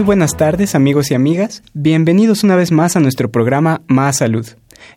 Muy 0.00 0.06
buenas 0.06 0.34
tardes 0.34 0.74
amigos 0.74 1.10
y 1.10 1.14
amigas, 1.14 1.62
bienvenidos 1.74 2.42
una 2.42 2.56
vez 2.56 2.72
más 2.72 2.96
a 2.96 3.00
nuestro 3.00 3.30
programa 3.30 3.82
Más 3.86 4.16
Salud. 4.16 4.46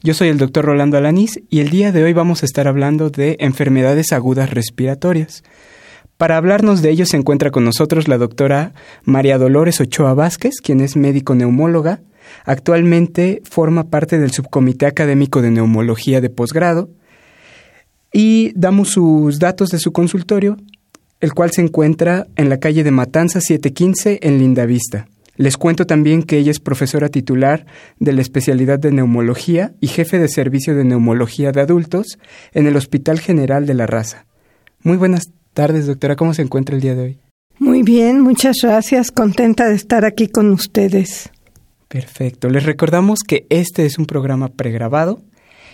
Yo 0.01 0.13
soy 0.13 0.29
el 0.29 0.37
doctor 0.37 0.63
Rolando 0.63 0.95
Alanís 0.95 1.41
y 1.49 1.59
el 1.59 1.71
día 1.71 1.91
de 1.91 2.05
hoy 2.05 2.13
vamos 2.13 2.41
a 2.41 2.45
estar 2.45 2.69
hablando 2.69 3.09
de 3.09 3.35
enfermedades 3.41 4.13
agudas 4.13 4.51
respiratorias. 4.51 5.43
Para 6.15 6.37
hablarnos 6.37 6.81
de 6.81 6.91
ello 6.91 7.05
se 7.05 7.17
encuentra 7.17 7.51
con 7.51 7.65
nosotros 7.65 8.07
la 8.07 8.17
doctora 8.17 8.71
María 9.03 9.37
Dolores 9.37 9.81
Ochoa 9.81 10.13
Vázquez, 10.13 10.61
quien 10.63 10.79
es 10.79 10.95
médico 10.95 11.35
neumóloga. 11.35 11.99
Actualmente 12.45 13.41
forma 13.43 13.89
parte 13.89 14.19
del 14.19 14.31
subcomité 14.31 14.85
académico 14.85 15.41
de 15.41 15.51
neumología 15.51 16.21
de 16.21 16.29
posgrado 16.29 16.89
y 18.13 18.53
damos 18.55 18.91
sus 18.91 19.38
datos 19.38 19.67
de 19.67 19.79
su 19.79 19.91
consultorio 19.91 20.55
el 21.23 21.33
cual 21.33 21.52
se 21.52 21.61
encuentra 21.61 22.27
en 22.35 22.49
la 22.49 22.59
calle 22.59 22.83
de 22.83 22.91
Matanza 22.91 23.39
715 23.39 24.19
en 24.23 24.39
Lindavista. 24.39 25.07
Les 25.38 25.55
cuento 25.55 25.85
también 25.85 26.21
que 26.21 26.38
ella 26.38 26.52
es 26.52 26.59
profesora 26.59 27.07
titular 27.07 27.66
de 27.97 28.11
la 28.11 28.19
especialidad 28.19 28.77
de 28.77 28.91
neumología 28.91 29.71
y 29.79 29.88
jefe 29.88 30.19
de 30.19 30.27
servicio 30.27 30.75
de 30.75 30.83
neumología 30.83 31.53
de 31.53 31.61
adultos 31.61 32.19
en 32.51 32.67
el 32.67 32.75
Hospital 32.75 33.21
General 33.21 33.66
de 33.66 33.73
la 33.73 33.88
Raza. 33.88 34.25
Muy 34.81 34.97
buenas 34.97 35.31
tardes, 35.53 35.88
doctora. 35.88 36.17
¿Cómo 36.17 36.33
se 36.33 36.41
encuentra 36.41 36.75
el 36.75 36.81
día 36.81 36.94
de 36.94 37.01
hoy? 37.01 37.19
Muy 37.57 37.83
bien, 37.83 38.19
muchas 38.19 38.57
gracias. 38.61 39.09
Contenta 39.09 39.69
de 39.69 39.75
estar 39.75 40.03
aquí 40.03 40.27
con 40.27 40.51
ustedes. 40.51 41.29
Perfecto. 41.88 42.49
Les 42.49 42.66
recordamos 42.66 43.19
que 43.25 43.47
este 43.49 43.85
es 43.85 43.97
un 43.97 44.07
programa 44.07 44.49
pregrabado. 44.49 45.21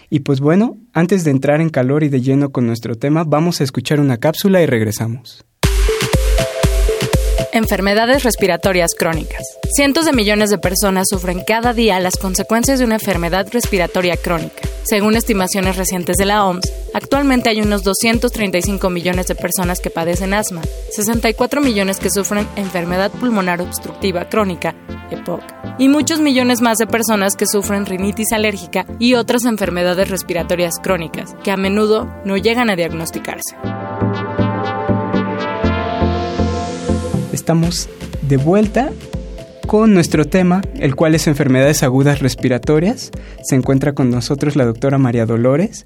Y 0.09 0.21
pues 0.21 0.39
bueno, 0.39 0.77
antes 0.93 1.23
de 1.23 1.31
entrar 1.31 1.61
en 1.61 1.69
calor 1.69 2.03
y 2.03 2.09
de 2.09 2.21
lleno 2.21 2.51
con 2.51 2.65
nuestro 2.65 2.95
tema, 2.95 3.23
vamos 3.23 3.61
a 3.61 3.63
escuchar 3.63 3.99
una 3.99 4.17
cápsula 4.17 4.61
y 4.61 4.65
regresamos. 4.65 5.45
Enfermedades 7.51 8.23
respiratorias 8.23 8.91
crónicas. 8.93 9.41
Cientos 9.71 10.05
de 10.05 10.13
millones 10.13 10.51
de 10.51 10.59
personas 10.59 11.07
sufren 11.09 11.43
cada 11.43 11.73
día 11.73 11.99
las 11.99 12.17
consecuencias 12.17 12.77
de 12.77 12.85
una 12.85 12.95
enfermedad 12.95 13.47
respiratoria 13.51 14.17
crónica. 14.17 14.61
Según 14.83 15.15
estimaciones 15.15 15.75
recientes 15.75 16.17
de 16.17 16.25
la 16.25 16.45
OMS, 16.45 16.71
actualmente 16.93 17.49
hay 17.49 17.61
unos 17.61 17.81
235 17.81 18.91
millones 18.91 19.27
de 19.27 19.35
personas 19.35 19.79
que 19.79 19.89
padecen 19.89 20.35
asma, 20.35 20.61
64 20.91 21.59
millones 21.59 21.99
que 21.99 22.11
sufren 22.11 22.47
enfermedad 22.55 23.11
pulmonar 23.11 23.61
obstructiva 23.61 24.29
crónica, 24.29 24.75
EPOC, 25.09 25.41
y 25.79 25.87
muchos 25.87 26.19
millones 26.19 26.61
más 26.61 26.77
de 26.77 26.85
personas 26.85 27.35
que 27.35 27.47
sufren 27.47 27.87
rinitis 27.87 28.31
alérgica 28.31 28.85
y 28.99 29.15
otras 29.15 29.45
enfermedades 29.45 30.09
respiratorias 30.09 30.75
crónicas, 30.79 31.35
que 31.43 31.49
a 31.49 31.57
menudo 31.57 32.07
no 32.25 32.37
llegan 32.37 32.69
a 32.69 32.75
diagnosticarse. 32.75 33.55
Estamos 37.31 37.89
de 38.27 38.37
vuelta 38.37 38.91
con 39.67 39.93
nuestro 39.93 40.25
tema, 40.25 40.61
el 40.79 40.95
cual 40.95 41.15
es 41.15 41.27
enfermedades 41.27 41.83
agudas 41.83 42.19
respiratorias. 42.19 43.11
Se 43.43 43.55
encuentra 43.55 43.93
con 43.93 44.09
nosotros 44.09 44.55
la 44.55 44.65
doctora 44.65 44.97
María 44.97 45.25
Dolores. 45.25 45.85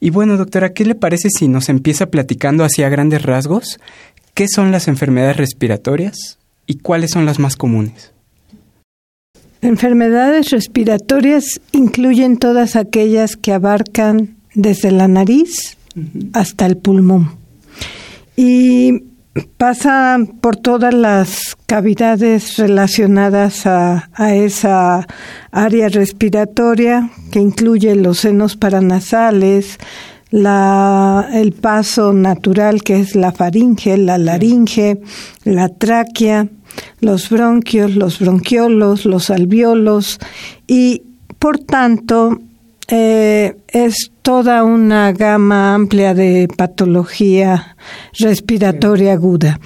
Y 0.00 0.10
bueno, 0.10 0.36
doctora, 0.36 0.72
¿qué 0.72 0.84
le 0.84 0.94
parece 0.94 1.28
si 1.30 1.48
nos 1.48 1.68
empieza 1.68 2.06
platicando 2.06 2.64
así 2.64 2.82
a 2.82 2.88
grandes 2.88 3.22
rasgos 3.22 3.80
qué 4.34 4.46
son 4.48 4.70
las 4.70 4.86
enfermedades 4.86 5.38
respiratorias 5.38 6.38
y 6.66 6.78
cuáles 6.78 7.10
son 7.10 7.24
las 7.24 7.38
más 7.38 7.56
comunes? 7.56 8.12
Enfermedades 9.62 10.50
respiratorias 10.50 11.60
incluyen 11.72 12.36
todas 12.36 12.76
aquellas 12.76 13.36
que 13.36 13.52
abarcan 13.52 14.36
desde 14.54 14.92
la 14.92 15.08
nariz 15.08 15.76
hasta 16.32 16.66
el 16.66 16.76
pulmón. 16.76 17.32
Y 18.36 19.02
pasa 19.56 20.18
por 20.40 20.56
todas 20.56 20.94
las 20.94 21.56
cavidades 21.66 22.56
relacionadas 22.56 23.66
a, 23.66 24.08
esa 24.34 25.06
área 25.50 25.88
respiratoria 25.88 27.10
que 27.30 27.40
incluye 27.40 27.94
los 27.94 28.20
senos 28.20 28.56
paranasales, 28.56 29.78
la, 30.30 31.28
el 31.32 31.52
paso 31.52 32.12
natural 32.12 32.82
que 32.82 33.00
es 33.00 33.14
la 33.14 33.32
faringe, 33.32 33.96
la 33.96 34.18
laringe, 34.18 35.00
la 35.44 35.68
tráquea, 35.68 36.48
los 37.00 37.30
bronquios, 37.30 37.94
los 37.94 38.18
bronquiolos, 38.18 39.04
los 39.04 39.30
alveolos 39.30 40.18
y 40.66 41.02
por 41.38 41.58
tanto 41.58 42.40
eh, 42.88 43.56
es 43.68 44.12
toda 44.22 44.62
una 44.62 45.12
gama 45.12 45.74
amplia 45.74 46.14
de 46.14 46.48
patología 46.56 47.76
respiratoria 48.18 49.14
aguda 49.14 49.58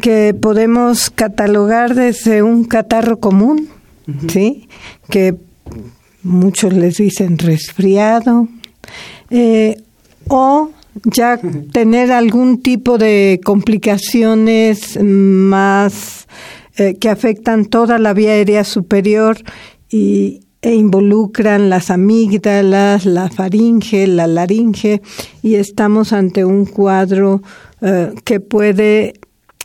que 0.00 0.34
podemos 0.34 1.10
catalogar 1.10 1.94
desde 1.94 2.42
un 2.42 2.64
catarro 2.64 3.20
común, 3.20 3.68
¿sí? 4.28 4.68
que 5.10 5.34
muchos 6.22 6.72
les 6.72 6.96
dicen 6.96 7.38
resfriado, 7.38 8.48
eh, 9.30 9.76
o 10.28 10.70
ya 11.04 11.38
tener 11.72 12.10
algún 12.10 12.62
tipo 12.62 12.98
de 12.98 13.40
complicaciones 13.44 14.98
más 15.02 16.26
eh, 16.76 16.96
que 16.98 17.08
afectan 17.08 17.66
toda 17.66 17.98
la 17.98 18.14
vía 18.14 18.32
aérea 18.32 18.64
superior 18.64 19.36
y, 19.90 20.40
e 20.62 20.74
involucran 20.76 21.68
las 21.68 21.90
amígdalas, 21.90 23.04
la 23.04 23.28
faringe, 23.28 24.06
la 24.06 24.28
laringe 24.28 25.02
y 25.42 25.56
estamos 25.56 26.12
ante 26.12 26.44
un 26.44 26.66
cuadro 26.66 27.42
eh, 27.80 28.14
que 28.24 28.38
puede 28.38 29.14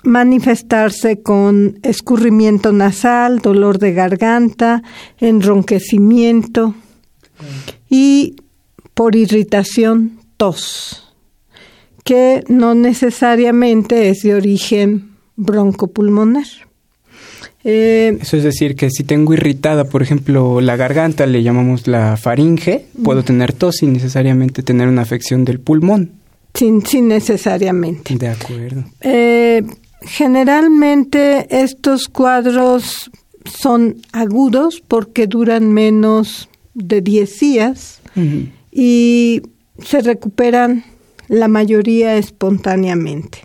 manifestarse 0.04 1.22
con 1.22 1.80
escurrimiento 1.84 2.72
nasal, 2.72 3.40
dolor 3.40 3.78
de 3.78 3.94
garganta, 3.94 4.82
enronquecimiento 5.20 6.74
y 7.90 8.36
por 8.96 9.16
irritación 9.16 10.20
tos, 10.38 11.14
que 12.04 12.44
no 12.48 12.74
necesariamente 12.74 14.10
es 14.10 14.24
de 14.24 14.34
origen 14.34 15.12
broncopulmonar. 15.36 16.67
Eh, 17.70 18.18
Eso 18.22 18.38
es 18.38 18.44
decir, 18.44 18.78
que 18.78 18.90
si 18.90 19.04
tengo 19.04 19.34
irritada, 19.34 19.90
por 19.90 20.02
ejemplo, 20.02 20.62
la 20.62 20.78
garganta, 20.78 21.26
le 21.26 21.44
llamamos 21.44 21.86
la 21.86 22.16
faringe, 22.16 22.86
puedo 23.04 23.24
tener 23.24 23.52
tos 23.52 23.76
sin 23.78 23.92
necesariamente 23.92 24.64
tener 24.64 24.88
una 24.88 25.02
afección 25.02 25.44
del 25.44 25.60
pulmón. 25.60 26.12
Sin, 26.54 26.86
sin 26.86 27.10
necesariamente. 27.10 28.16
De 28.16 28.30
acuerdo. 28.30 28.86
Eh, 29.02 29.64
generalmente 30.02 31.46
estos 31.50 32.08
cuadros 32.08 33.12
son 33.44 33.98
agudos 34.14 34.82
porque 34.88 35.28
duran 35.28 35.74
menos 35.74 36.48
de 36.74 37.02
10 37.02 37.40
días 37.40 38.02
y 38.72 39.42
se 39.84 40.02
recuperan 40.02 40.86
la 41.28 41.50
mayoría 41.50 42.16
espontáneamente 42.16 43.40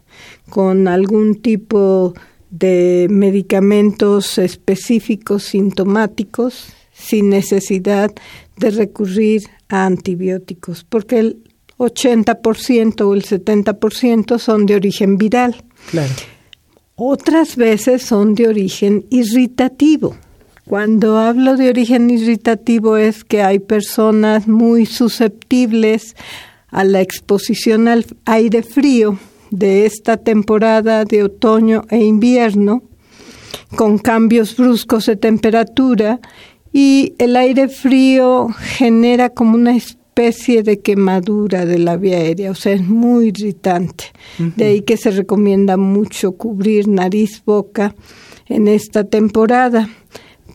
con 0.48 0.86
algún 0.86 1.34
tipo 1.34 2.14
de 2.14 2.31
medicamentos 2.60 4.38
específicos 4.38 5.44
sintomáticos 5.44 6.72
sin 6.92 7.30
necesidad 7.30 8.12
de 8.56 8.70
recurrir 8.70 9.48
a 9.68 9.86
antibióticos, 9.86 10.84
porque 10.84 11.18
el 11.18 11.42
80% 11.78 13.00
o 13.00 13.14
el 13.14 13.24
70% 13.24 14.38
son 14.38 14.66
de 14.66 14.76
origen 14.76 15.16
viral. 15.16 15.56
Claro. 15.90 16.12
Otras 16.94 17.56
veces 17.56 18.02
son 18.02 18.34
de 18.34 18.48
origen 18.48 19.06
irritativo. 19.10 20.14
Cuando 20.66 21.18
hablo 21.18 21.56
de 21.56 21.70
origen 21.70 22.10
irritativo 22.10 22.96
es 22.96 23.24
que 23.24 23.42
hay 23.42 23.58
personas 23.58 24.46
muy 24.46 24.86
susceptibles 24.86 26.14
a 26.68 26.84
la 26.84 27.00
exposición 27.00 27.88
al 27.88 28.06
aire 28.26 28.62
frío 28.62 29.18
de 29.52 29.86
esta 29.86 30.16
temporada 30.16 31.04
de 31.04 31.22
otoño 31.22 31.84
e 31.90 31.98
invierno, 31.98 32.82
con 33.76 33.98
cambios 33.98 34.56
bruscos 34.56 35.06
de 35.06 35.16
temperatura 35.16 36.20
y 36.72 37.14
el 37.18 37.36
aire 37.36 37.68
frío 37.68 38.48
genera 38.48 39.30
como 39.30 39.54
una 39.54 39.76
especie 39.76 40.62
de 40.62 40.80
quemadura 40.80 41.64
de 41.64 41.78
la 41.78 41.96
vía 41.96 42.16
aérea, 42.16 42.50
o 42.50 42.54
sea, 42.54 42.72
es 42.72 42.82
muy 42.82 43.28
irritante. 43.28 44.04
De 44.56 44.64
ahí 44.64 44.80
que 44.82 44.96
se 44.96 45.10
recomienda 45.10 45.76
mucho 45.76 46.32
cubrir 46.32 46.88
nariz, 46.88 47.42
boca 47.44 47.94
en 48.46 48.68
esta 48.68 49.04
temporada, 49.04 49.88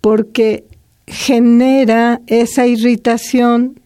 porque 0.01 0.65
genera 1.07 2.21
esa 2.27 2.67
irritación 2.67 3.79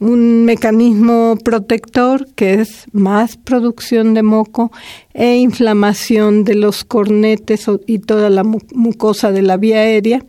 un 0.00 0.44
mecanismo 0.44 1.36
protector 1.42 2.26
que 2.34 2.54
es 2.54 2.86
más 2.92 3.36
producción 3.36 4.14
de 4.14 4.22
moco 4.22 4.72
e 5.12 5.36
inflamación 5.36 6.44
de 6.44 6.54
los 6.54 6.84
cornetes 6.84 7.66
y 7.86 8.00
toda 8.00 8.28
la 8.30 8.42
mucosa 8.44 9.30
de 9.30 9.42
la 9.42 9.56
vía 9.56 9.78
aérea, 9.78 10.24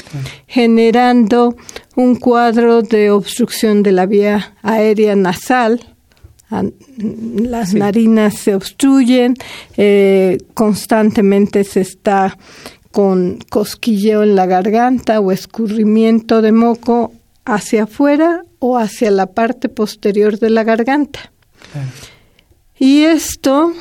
generando 0.48 1.56
un 1.96 2.16
cuadro 2.16 2.84
de 2.84 3.10
obstrucción 3.10 3.84
de 3.84 3.92
la 3.92 4.06
vía 4.06 4.56
aérea 4.62 5.16
nasal. 5.16 5.82
Las 6.98 7.74
narinas 7.74 8.36
se 8.36 8.56
obstruyen, 8.56 9.36
eh, 9.78 10.38
constantemente 10.54 11.64
se 11.64 11.82
está 11.82 12.38
con 12.92 13.40
cosquilleo 13.50 14.24
en 14.24 14.36
la 14.36 14.46
garganta 14.46 15.20
o 15.20 15.32
escurrimiento 15.32 16.42
de 16.42 16.54
moco 16.54 17.12
hacia 17.46 17.84
afuera 17.84 18.44
o 18.60 18.78
hacia 18.78 19.12
la 19.12 19.28
parte 19.28 19.70
posterior 19.70 20.40
de 20.40 20.50
la 20.50 20.64
garganta. 20.64 21.32
Y 22.78 23.04
esto 23.04 23.74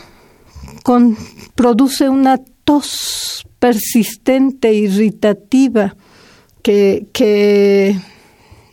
produce 1.55 2.09
una 2.09 2.39
tos 2.65 3.47
persistente, 3.59 4.75
irritativa, 4.75 5.97
que, 6.63 7.07
que 7.13 7.97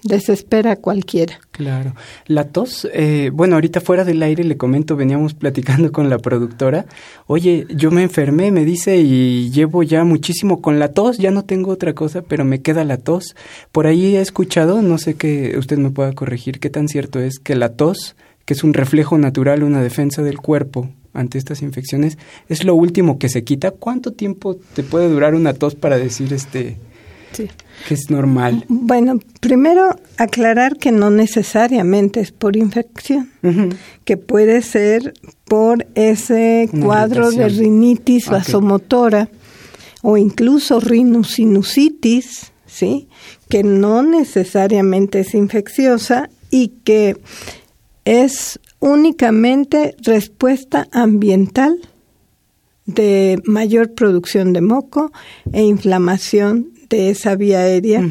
desespera 0.03 0.73
a 0.73 0.75
cualquiera. 0.75 1.39
Claro. 1.61 1.93
La 2.25 2.45
tos, 2.45 2.87
eh, 2.91 3.29
bueno, 3.31 3.53
ahorita 3.53 3.81
fuera 3.81 4.03
del 4.03 4.23
aire 4.23 4.43
le 4.43 4.57
comento, 4.57 4.95
veníamos 4.95 5.35
platicando 5.35 5.91
con 5.91 6.09
la 6.09 6.17
productora, 6.17 6.87
oye, 7.27 7.67
yo 7.69 7.91
me 7.91 8.01
enfermé, 8.01 8.49
me 8.49 8.65
dice, 8.65 8.97
y 8.97 9.51
llevo 9.51 9.83
ya 9.83 10.03
muchísimo 10.03 10.59
con 10.59 10.79
la 10.79 10.91
tos, 10.91 11.19
ya 11.19 11.29
no 11.29 11.45
tengo 11.45 11.69
otra 11.69 11.93
cosa, 11.93 12.23
pero 12.23 12.45
me 12.45 12.63
queda 12.63 12.83
la 12.83 12.97
tos. 12.97 13.35
Por 13.71 13.85
ahí 13.85 14.15
he 14.15 14.21
escuchado, 14.21 14.81
no 14.81 14.97
sé 14.97 15.13
que 15.13 15.55
usted 15.55 15.77
me 15.77 15.91
pueda 15.91 16.13
corregir, 16.13 16.59
qué 16.59 16.71
tan 16.71 16.87
cierto 16.87 17.19
es 17.19 17.37
que 17.37 17.55
la 17.55 17.69
tos, 17.69 18.15
que 18.45 18.55
es 18.55 18.63
un 18.63 18.73
reflejo 18.73 19.19
natural, 19.19 19.61
una 19.61 19.83
defensa 19.83 20.23
del 20.23 20.39
cuerpo 20.39 20.89
ante 21.13 21.37
estas 21.37 21.61
infecciones, 21.61 22.17
es 22.49 22.63
lo 22.63 22.73
último 22.73 23.19
que 23.19 23.29
se 23.29 23.43
quita. 23.43 23.69
¿Cuánto 23.69 24.13
tiempo 24.13 24.55
te 24.55 24.81
puede 24.81 25.09
durar 25.09 25.35
una 25.35 25.53
tos 25.53 25.75
para 25.75 25.99
decir 25.99 26.33
este... 26.33 26.77
Sí 27.33 27.49
que 27.87 27.93
es 27.93 28.09
normal? 28.09 28.65
Bueno, 28.67 29.19
primero 29.39 29.95
aclarar 30.17 30.77
que 30.77 30.91
no 30.91 31.09
necesariamente 31.09 32.19
es 32.19 32.31
por 32.31 32.55
infección, 32.55 33.29
que 34.05 34.17
puede 34.17 34.61
ser 34.61 35.13
por 35.45 35.87
ese 35.95 36.69
cuadro 36.81 37.31
de 37.31 37.49
rinitis 37.49 38.27
vasomotora 38.27 39.29
o 40.01 40.17
incluso 40.17 40.79
rhinosinusitis, 40.79 42.51
¿sí? 42.65 43.07
que 43.49 43.63
no 43.63 44.01
necesariamente 44.03 45.19
es 45.19 45.33
infecciosa 45.33 46.29
y 46.49 46.69
que 46.83 47.17
es 48.05 48.59
únicamente 48.79 49.95
respuesta 50.01 50.87
ambiental 50.91 51.77
de 52.85 53.41
mayor 53.45 53.93
producción 53.93 54.53
de 54.53 54.61
moco 54.61 55.11
e 55.53 55.63
inflamación 55.63 56.71
de 56.91 57.09
esa 57.09 57.35
vía 57.35 57.61
aérea 57.61 58.07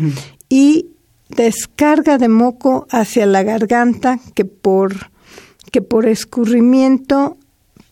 y 0.48 0.86
descarga 1.28 2.18
de 2.18 2.28
moco 2.28 2.88
hacia 2.90 3.26
la 3.26 3.44
garganta 3.44 4.18
que 4.34 4.44
por, 4.44 5.10
que 5.70 5.82
por 5.82 6.06
escurrimiento 6.06 7.36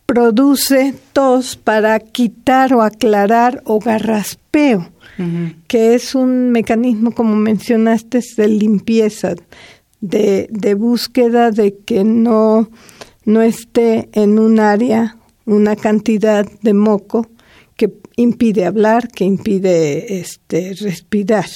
produce 0.05 0.93
tos 1.13 1.55
para 1.55 1.99
quitar 1.99 2.73
o 2.73 2.81
aclarar 2.81 3.61
o 3.65 3.79
garraspeo, 3.79 4.89
que 5.67 5.93
es 5.93 6.15
un 6.15 6.49
mecanismo, 6.49 7.11
como 7.11 7.35
mencionaste, 7.35 8.21
de 8.35 8.47
limpieza, 8.47 9.35
de, 10.01 10.47
de 10.49 10.73
búsqueda 10.73 11.51
de 11.51 11.77
que 11.77 12.03
no, 12.03 12.69
no 13.25 13.41
esté 13.41 14.09
en 14.13 14.39
un 14.39 14.59
área 14.59 15.17
una 15.45 15.75
cantidad 15.75 16.45
de 16.61 16.73
moco 16.73 17.27
impide 18.19 18.65
hablar, 18.65 19.07
que 19.07 19.23
impide 19.23 20.19
este, 20.19 20.73
respirar. 20.81 21.49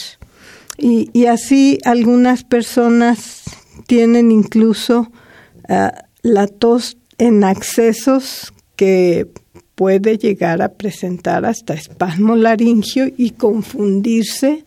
Y, 0.78 1.26
así 1.26 1.78
algunas 1.86 2.44
personas 2.44 3.44
tienen 3.86 4.32
incluso 4.32 5.12
ah, 5.70 6.06
la 6.22 6.48
tos 6.48 6.98
en 7.18 7.44
accesos 7.44 8.54
que 8.76 9.28
puede 9.76 10.18
llegar 10.18 10.62
a 10.62 10.70
presentar 10.70 11.46
hasta 11.46 11.74
espasmo 11.74 12.36
laringio 12.36 13.08
y 13.18 13.32
confundirse 13.32 14.64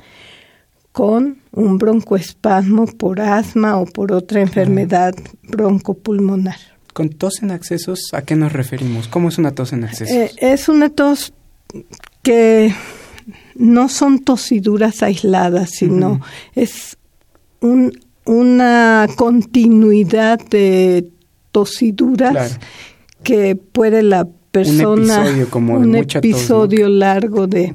con 0.92 1.38
un 1.52 1.78
broncoespasmo 1.78 2.86
por 2.86 3.20
asma 3.20 3.78
o 3.78 3.86
por 3.86 4.12
otra 4.12 4.40
enfermedad 4.40 5.14
broncopulmonar. 5.42 6.56
¿Con 6.92 7.10
tos 7.10 7.42
en 7.42 7.50
accesos 7.50 8.10
a 8.12 8.22
qué 8.22 8.36
nos 8.36 8.52
referimos? 8.52 9.08
¿Cómo 9.08 9.28
es 9.28 9.38
una 9.38 9.50
tos 9.54 9.72
en 9.72 9.84
accesos? 9.84 10.16
Eh, 10.16 10.32
es 10.38 10.68
una 10.68 10.88
tos 10.88 11.34
que 12.22 12.72
no 13.54 13.88
son 13.88 14.20
tosiduras 14.20 15.02
aisladas, 15.02 15.70
sino 15.70 16.20
es 16.54 16.96
una 18.24 19.06
continuidad 19.16 20.38
de 20.38 21.08
tosiduras 21.52 22.58
que 23.22 23.56
puede 23.56 24.02
la 24.02 24.28
persona 24.50 24.94
un 24.94 25.02
episodio, 25.02 25.50
como 25.50 25.74
un 25.74 25.94
episodio 25.96 26.88
largo 26.88 27.46
de, 27.46 27.74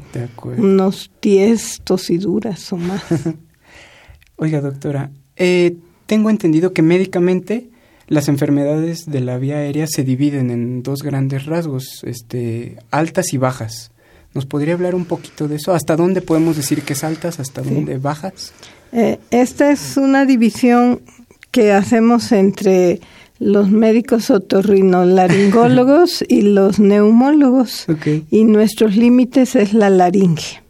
unos 0.58 1.12
10 1.22 1.82
tosiduras 1.84 2.72
o 2.74 2.78
más. 2.78 3.04
Oiga, 4.38 4.62
doctora, 4.62 5.12
eh, 5.36 5.78
tengo 6.06 6.30
entendido 6.30 6.74
que 6.74 6.82
médicamente 6.82 7.71
las 8.12 8.28
enfermedades 8.28 9.06
de 9.06 9.22
la 9.22 9.38
vía 9.38 9.60
aérea 9.60 9.88
se 9.88 10.04
dividen 10.04 10.52
en 10.52 10.84
dos 10.84 11.02
grandes 11.02 11.46
rasgos, 11.46 12.02
este, 12.04 12.76
altas 12.92 13.32
y 13.32 13.38
bajas. 13.38 13.92
¿Nos 14.34 14.46
podría 14.46 14.74
hablar 14.74 14.96
un 14.96 15.06
poquito 15.06 15.48
de 15.48 15.56
eso? 15.56 15.74
¿Hasta 15.74 15.96
dónde 15.96 16.22
podemos 16.22 16.58
decir 16.58 16.82
que 16.82 16.92
es 16.92 17.06
altas? 17.06 17.40
¿Hasta 17.40 17.62
dónde 17.62 18.00
bajas? 18.00 18.52
Eh, 18.92 19.18
esta 19.30 19.72
es 19.72 19.96
una 19.96 20.26
división 20.26 21.00
que 21.52 21.72
hacemos 21.72 22.34
entre 22.34 23.00
los 23.40 23.72
médicos 23.72 24.30
otorrinolaringólogos 24.30 26.22
y 26.28 26.42
los 26.42 26.80
neumólogos. 26.80 27.86
Y 28.30 28.44
nuestros 28.44 28.98
límites 28.98 29.56
es 29.56 29.74
la 29.74 29.90
laringe. 29.90 30.62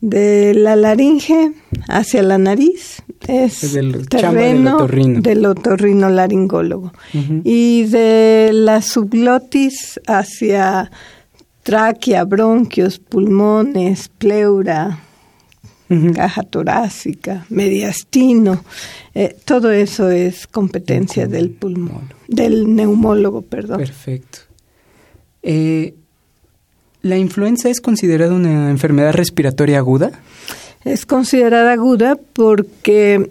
De 0.00 0.54
la 0.54 0.74
laringe 0.76 1.52
hacia 1.88 2.22
la 2.22 2.38
nariz 2.38 3.02
es 3.26 3.74
el 3.74 4.08
terreno 4.08 4.86
del 4.86 5.44
otorrinolaringólogo. 5.44 6.92
Y 7.44 7.84
de 7.84 8.50
la 8.52 8.80
subglotis 8.80 10.00
hacia 10.06 10.90
tráquea, 11.62 12.24
bronquios, 12.24 12.98
pulmones, 12.98 14.08
pleura, 14.08 15.00
caja 16.14 16.42
torácica, 16.42 17.44
mediastino, 17.50 18.64
eh, 19.14 19.36
todo 19.44 19.70
eso 19.70 20.10
es 20.10 20.46
competencia 20.46 21.26
del 21.26 21.50
pulmón, 21.50 22.12
del 22.26 22.74
neumólogo, 22.74 23.42
perdón. 23.42 23.78
Perfecto. 23.78 24.38
Eh, 25.42 25.94
¿La 27.08 27.16
influenza 27.16 27.70
es 27.70 27.80
considerada 27.80 28.34
una 28.34 28.68
enfermedad 28.68 29.14
respiratoria 29.14 29.78
aguda? 29.78 30.12
Es 30.84 31.06
considerada 31.06 31.72
aguda 31.72 32.18
porque 32.34 33.30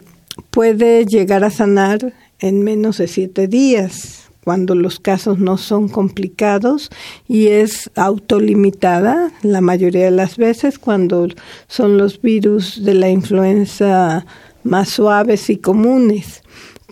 puede 0.49 1.05
llegar 1.05 1.43
a 1.43 1.51
sanar 1.51 2.11
en 2.39 2.63
menos 2.63 2.97
de 2.97 3.07
siete 3.07 3.47
días, 3.47 4.29
cuando 4.43 4.73
los 4.73 4.99
casos 4.99 5.37
no 5.37 5.59
son 5.59 5.89
complicados 5.89 6.89
y 7.27 7.49
es 7.49 7.91
autolimitada 7.93 9.31
la 9.43 9.61
mayoría 9.61 10.05
de 10.05 10.11
las 10.11 10.37
veces 10.37 10.79
cuando 10.79 11.27
son 11.67 11.99
los 11.99 12.19
virus 12.19 12.83
de 12.83 12.95
la 12.95 13.11
influenza 13.11 14.25
más 14.63 14.89
suaves 14.89 15.51
y 15.51 15.57
comunes. 15.57 16.41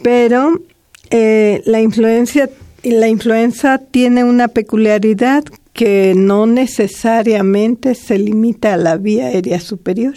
Pero 0.04 0.62
eh, 1.10 1.64
la, 1.66 1.82
influencia, 1.82 2.48
la 2.84 3.08
influenza 3.08 3.80
tiene 3.80 4.24
una 4.24 4.50
peculiaridad 4.50 5.46
que 5.76 6.14
no 6.16 6.48
necesariamente 6.48 7.96
se 7.96 8.18
limita 8.18 8.74
a 8.74 8.78
la 8.78 8.96
vía 8.96 9.28
aérea 9.28 9.60
superior. 9.60 10.14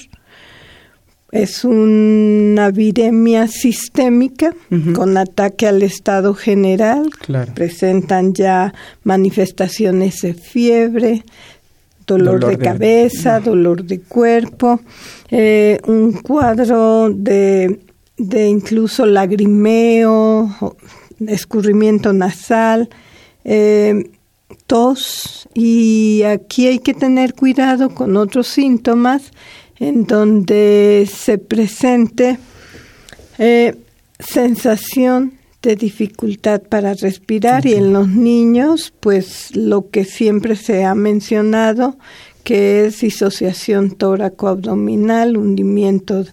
Es 1.33 1.65
una 1.65 2.71
viremia 2.71 3.49
sistémica 3.49 4.55
con 4.95 5.19
ataque 5.19 5.67
al 5.67 5.83
estado 5.83 6.33
general. 6.33 7.11
Presentan 7.55 8.35
ya 8.35 8.73
manifestaciones 9.03 10.23
de 10.23 10.35
fiebre, 10.35 11.25
dolor, 12.07 12.47
de, 12.47 12.57
cabeza, 12.57 13.41
dolor 13.41 13.83
de 13.85 14.01
cuerpo, 14.01 14.81
eh, 15.29 15.81
un 15.89 16.13
cuadro 16.13 17.11
de, 17.11 17.81
de 18.17 18.49
incluso 18.49 19.05
lagrimeo, 19.07 20.77
escurrimiento 21.27 22.13
nasal, 22.13 22.89
eh, 23.45 24.13
tos 24.67 25.49
y 25.55 26.23
aquí 26.23 26.67
hay 26.67 26.79
que 26.79 26.95
tener 26.95 27.35
cuidado 27.35 27.91
con 27.95 28.17
otros 28.17 28.49
síntomas 28.49 29.33
en 29.79 30.05
donde 30.05 31.09
se 31.13 31.39
presente 31.39 32.39
eh, 33.39 33.77
sensación 34.19 35.35
de 35.63 35.77
dificultad 35.77 36.63
para 36.63 36.95
respirar 36.95 37.67
y 37.67 37.75
en 37.75 37.93
los 37.93 38.09
niños, 38.09 38.93
pues 39.01 39.55
lo 39.57 39.91
que 39.91 40.05
siempre 40.05 40.57
se 40.57 40.85
ha 40.85 40.95
mencionado, 40.95 41.97
que 42.45 42.87
es 42.87 43.01
disociación 43.01 43.91
tóraco-abdominal, 43.91 45.37
hundimiento 45.37 46.25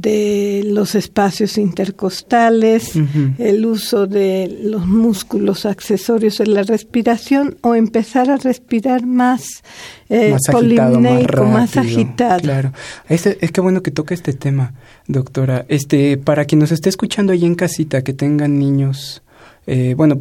de 0.00 0.62
los 0.64 0.94
espacios 0.94 1.58
intercostales, 1.58 2.92
el 3.38 3.66
uso 3.66 4.06
de 4.06 4.58
los 4.62 4.86
músculos 4.86 5.66
accesorios 5.66 6.38
de 6.38 6.46
la 6.46 6.62
respiración 6.62 7.56
o 7.62 7.74
empezar 7.74 8.30
a 8.30 8.36
respirar 8.36 9.04
más, 9.06 9.64
eh, 10.08 10.32
más 10.32 10.48
agitado, 10.48 11.00
más, 11.00 11.76
agitado. 11.76 12.40
Claro, 12.40 12.72
es, 13.08 13.26
es 13.26 13.50
que 13.50 13.60
bueno 13.60 13.82
que 13.82 13.90
toca 13.90 14.14
este 14.14 14.32
tema, 14.32 14.74
doctora. 15.08 15.64
Este, 15.68 16.16
para 16.16 16.44
quien 16.44 16.60
nos 16.60 16.70
esté 16.70 16.88
escuchando 16.88 17.32
ahí 17.32 17.44
en 17.44 17.56
casita, 17.56 18.02
que 18.02 18.12
tengan 18.12 18.58
niños, 18.58 19.22
eh, 19.66 19.94
bueno, 19.96 20.16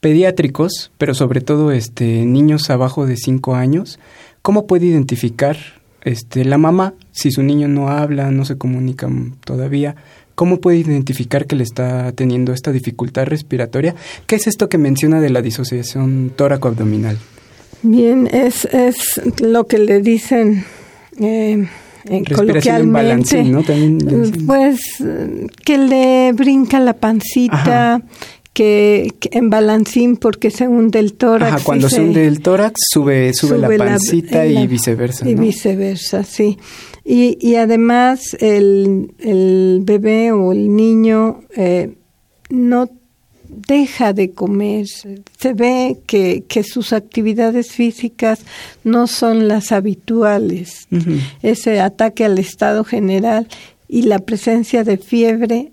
pediátricos, 0.00 0.92
pero 0.98 1.14
sobre 1.14 1.40
todo 1.40 1.72
este, 1.72 2.26
niños 2.26 2.68
abajo 2.68 3.06
de 3.06 3.16
5 3.16 3.54
años, 3.54 3.98
¿cómo 4.42 4.66
puede 4.66 4.86
identificar 4.86 5.56
este, 6.02 6.44
la 6.44 6.58
mamá, 6.58 6.94
si 7.12 7.30
su 7.30 7.42
niño 7.42 7.68
no 7.68 7.88
habla, 7.88 8.30
no 8.30 8.44
se 8.44 8.56
comunica 8.56 9.08
todavía, 9.44 9.96
¿cómo 10.34 10.60
puede 10.60 10.78
identificar 10.78 11.46
que 11.46 11.56
le 11.56 11.64
está 11.64 12.12
teniendo 12.12 12.52
esta 12.52 12.72
dificultad 12.72 13.26
respiratoria? 13.26 13.94
¿Qué 14.26 14.36
es 14.36 14.46
esto 14.46 14.68
que 14.68 14.78
menciona 14.78 15.20
de 15.20 15.30
la 15.30 15.42
disociación 15.42 16.32
tóraco-abdominal? 16.36 17.18
Bien, 17.82 18.28
es, 18.32 18.64
es 18.66 19.20
lo 19.40 19.66
que 19.66 19.78
le 19.78 20.00
dicen 20.00 20.64
eh, 21.20 21.66
coloquialmente. 22.34 23.44
¿no? 23.44 23.62
pues 24.46 24.80
que 25.64 25.78
le 25.78 26.32
brinca 26.32 26.80
la 26.80 26.94
pancita, 26.94 28.00
que, 28.56 29.12
en 29.32 29.50
balancín 29.50 30.16
porque 30.16 30.50
se 30.50 30.66
hunde 30.66 30.98
el 30.98 31.12
tórax. 31.12 31.52
Ajá, 31.56 31.62
cuando 31.62 31.90
se, 31.90 32.00
hunde 32.00 32.26
el 32.26 32.40
tórax 32.40 32.80
sube, 32.90 33.34
sube, 33.34 33.58
la 33.58 33.68
pancita 33.68 34.46
y 34.46 34.66
viceversa. 34.66 35.28
Y 35.28 35.34
viceversa, 35.34 36.24
sí. 36.24 36.56
Y, 37.04 37.36
y 37.38 37.56
además 37.56 38.34
el, 38.40 39.12
el 39.18 39.80
bebé 39.82 40.32
o 40.32 40.52
el 40.52 40.74
niño 40.74 41.40
eh, 41.54 41.96
no 42.48 42.88
deja 43.68 44.14
de 44.14 44.30
comer, 44.30 44.86
se 44.86 45.52
ve 45.52 45.98
que, 46.06 46.44
que 46.48 46.62
sus 46.62 46.94
actividades 46.94 47.72
físicas 47.72 48.40
no 48.84 49.06
son 49.06 49.48
las 49.48 49.70
habituales. 49.70 50.88
Ese 51.42 51.80
ataque 51.80 52.24
al 52.24 52.38
estado 52.38 52.84
general 52.84 53.48
y 53.86 54.02
la 54.02 54.20
presencia 54.20 54.82
de 54.82 54.96
fiebre 54.96 55.72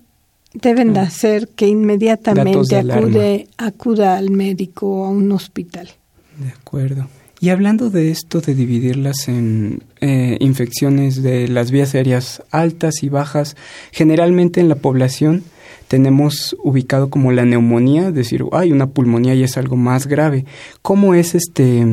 deben 0.53 0.93
de 0.93 0.99
ah. 0.99 1.03
hacer 1.03 1.49
que 1.49 1.67
inmediatamente 1.67 2.77
acude, 2.77 3.47
acuda 3.57 4.17
al 4.17 4.29
médico 4.29 4.87
o 4.87 5.05
a 5.05 5.09
un 5.09 5.31
hospital. 5.31 5.89
De 6.37 6.49
acuerdo. 6.49 7.07
Y 7.39 7.49
hablando 7.49 7.89
de 7.89 8.09
esto 8.09 8.39
de 8.39 8.55
dividirlas 8.55 9.27
en 9.27 9.83
eh, 9.99 10.37
infecciones 10.39 11.21
de 11.21 11.49
las 11.49 11.71
vías 11.71 11.93
aéreas 11.93 12.41
altas 12.51 13.03
y 13.03 13.09
bajas, 13.09 13.57
generalmente 13.91 14.61
en 14.61 14.69
la 14.69 14.75
población 14.75 15.43
tenemos 15.89 16.55
ubicado 16.63 17.09
como 17.09 17.33
la 17.33 17.43
neumonía, 17.43 18.11
decir, 18.11 18.45
hay 18.53 18.71
una 18.71 18.91
pulmonía 18.91 19.35
y 19.35 19.43
es 19.43 19.57
algo 19.57 19.75
más 19.75 20.07
grave. 20.07 20.45
¿Cómo 20.81 21.13
es 21.13 21.35
este 21.35 21.85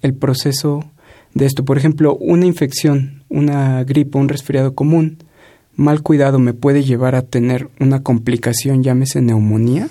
el 0.00 0.14
proceso 0.14 0.90
de 1.34 1.46
esto? 1.46 1.64
Por 1.64 1.76
ejemplo, 1.76 2.16
una 2.16 2.46
infección, 2.46 3.24
una 3.28 3.84
gripe, 3.84 4.16
un 4.16 4.30
resfriado 4.30 4.74
común, 4.74 5.18
mal 5.76 6.02
cuidado 6.02 6.38
me 6.38 6.54
puede 6.54 6.82
llevar 6.82 7.14
a 7.14 7.22
tener 7.22 7.68
una 7.80 8.02
complicación, 8.02 8.82
llámese 8.82 9.20
neumonía? 9.20 9.88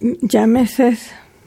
Llámese 0.00 0.96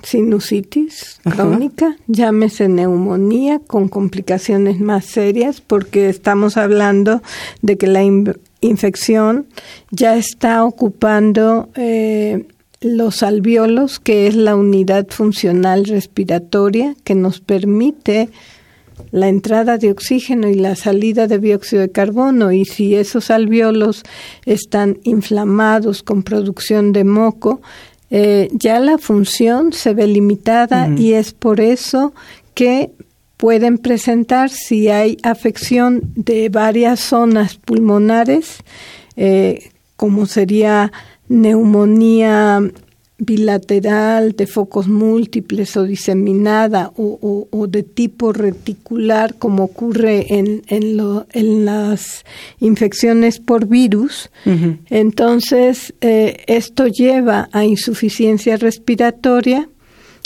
sinusitis 0.04 1.20
crónica, 1.24 1.98
llámese 2.08 2.70
neumonía 2.70 3.60
con 3.60 3.90
complicaciones 3.90 4.80
más 4.80 5.06
serias, 5.06 5.62
porque 5.62 6.10
estamos 6.10 6.58
hablando 6.58 7.22
de 7.62 7.78
que 7.78 7.88
la 7.88 8.04
infección 8.62 9.48
ya 9.90 10.16
está 10.16 10.64
ocupando 10.64 11.70
eh, 11.76 12.46
los 12.82 13.24
alveolos, 13.24 14.00
que 14.00 14.28
es 14.28 14.36
la 14.36 14.56
unidad 14.56 15.08
funcional 15.10 15.86
respiratoria 15.86 16.96
que 17.04 17.16
nos 17.16 17.42
permite 17.42 18.30
la 19.12 19.30
entrada 19.30 19.78
de 19.78 19.92
oxígeno 19.92 20.48
y 20.48 20.56
la 20.56 20.76
salida 20.76 21.28
de 21.28 21.40
dióxido 21.40 21.82
de 21.82 21.92
carbono 21.92 22.52
y 22.52 22.66
si 22.66 22.96
esos 22.96 23.32
alveolos 23.32 24.04
están 24.46 25.00
inflamados 25.04 26.04
con 26.04 26.24
producción 26.24 26.92
de 26.92 27.04
moco, 27.04 27.62
eh, 28.10 28.50
ya 28.54 28.80
la 28.80 28.98
función 28.98 29.74
se 29.74 29.94
ve 29.94 30.08
limitada 30.08 30.90
y 30.98 31.14
es 31.14 31.34
por 31.34 31.60
eso 31.60 32.14
que 32.54 32.92
pueden 33.38 33.78
presentar 33.78 34.50
si 34.50 34.90
hay 34.90 35.18
afección 35.24 36.02
de 36.16 36.50
varias 36.50 37.00
zonas 37.00 37.56
pulmonares, 37.56 38.58
eh, 39.18 39.72
como 39.98 40.26
sería 40.26 40.92
neumonía 41.28 42.62
bilateral, 43.18 44.34
de 44.34 44.46
focos 44.46 44.88
múltiples 44.88 45.78
o 45.78 45.84
diseminada 45.84 46.92
o, 46.98 47.68
de 47.68 47.84
tipo 47.84 48.34
reticular, 48.34 49.36
como 49.36 49.64
ocurre 49.64 50.36
en, 50.36 50.64
en, 50.68 51.66
las 51.66 52.26
infecciones 52.60 53.40
por 53.40 53.68
virus, 53.68 54.30
entonces 54.90 55.94
eh, 56.02 56.44
esto 56.48 56.88
lleva 56.88 57.50
a 57.54 57.64
insuficiencia 57.64 58.58
respiratoria 58.58 59.70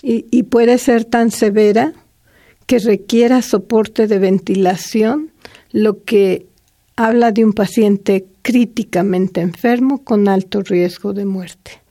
y, 0.02 0.26
y 0.32 0.44
puede 0.44 0.78
ser 0.80 1.06
tan 1.06 1.30
severa 1.30 1.94
que 2.66 2.80
requiera 2.80 3.42
soporte 3.42 4.08
de 4.08 4.20
ventilación, 4.20 5.32
lo 5.72 6.04
que 6.04 6.48
habla 6.96 7.32
de 7.32 7.46
un 7.46 7.54
paciente 7.54 8.26
críticamente 8.42 9.42
enfermo 9.42 10.04
con 10.04 10.28
alto 10.28 10.62
riesgo 10.62 11.14
de 11.14 11.26
muerte. 11.26 11.89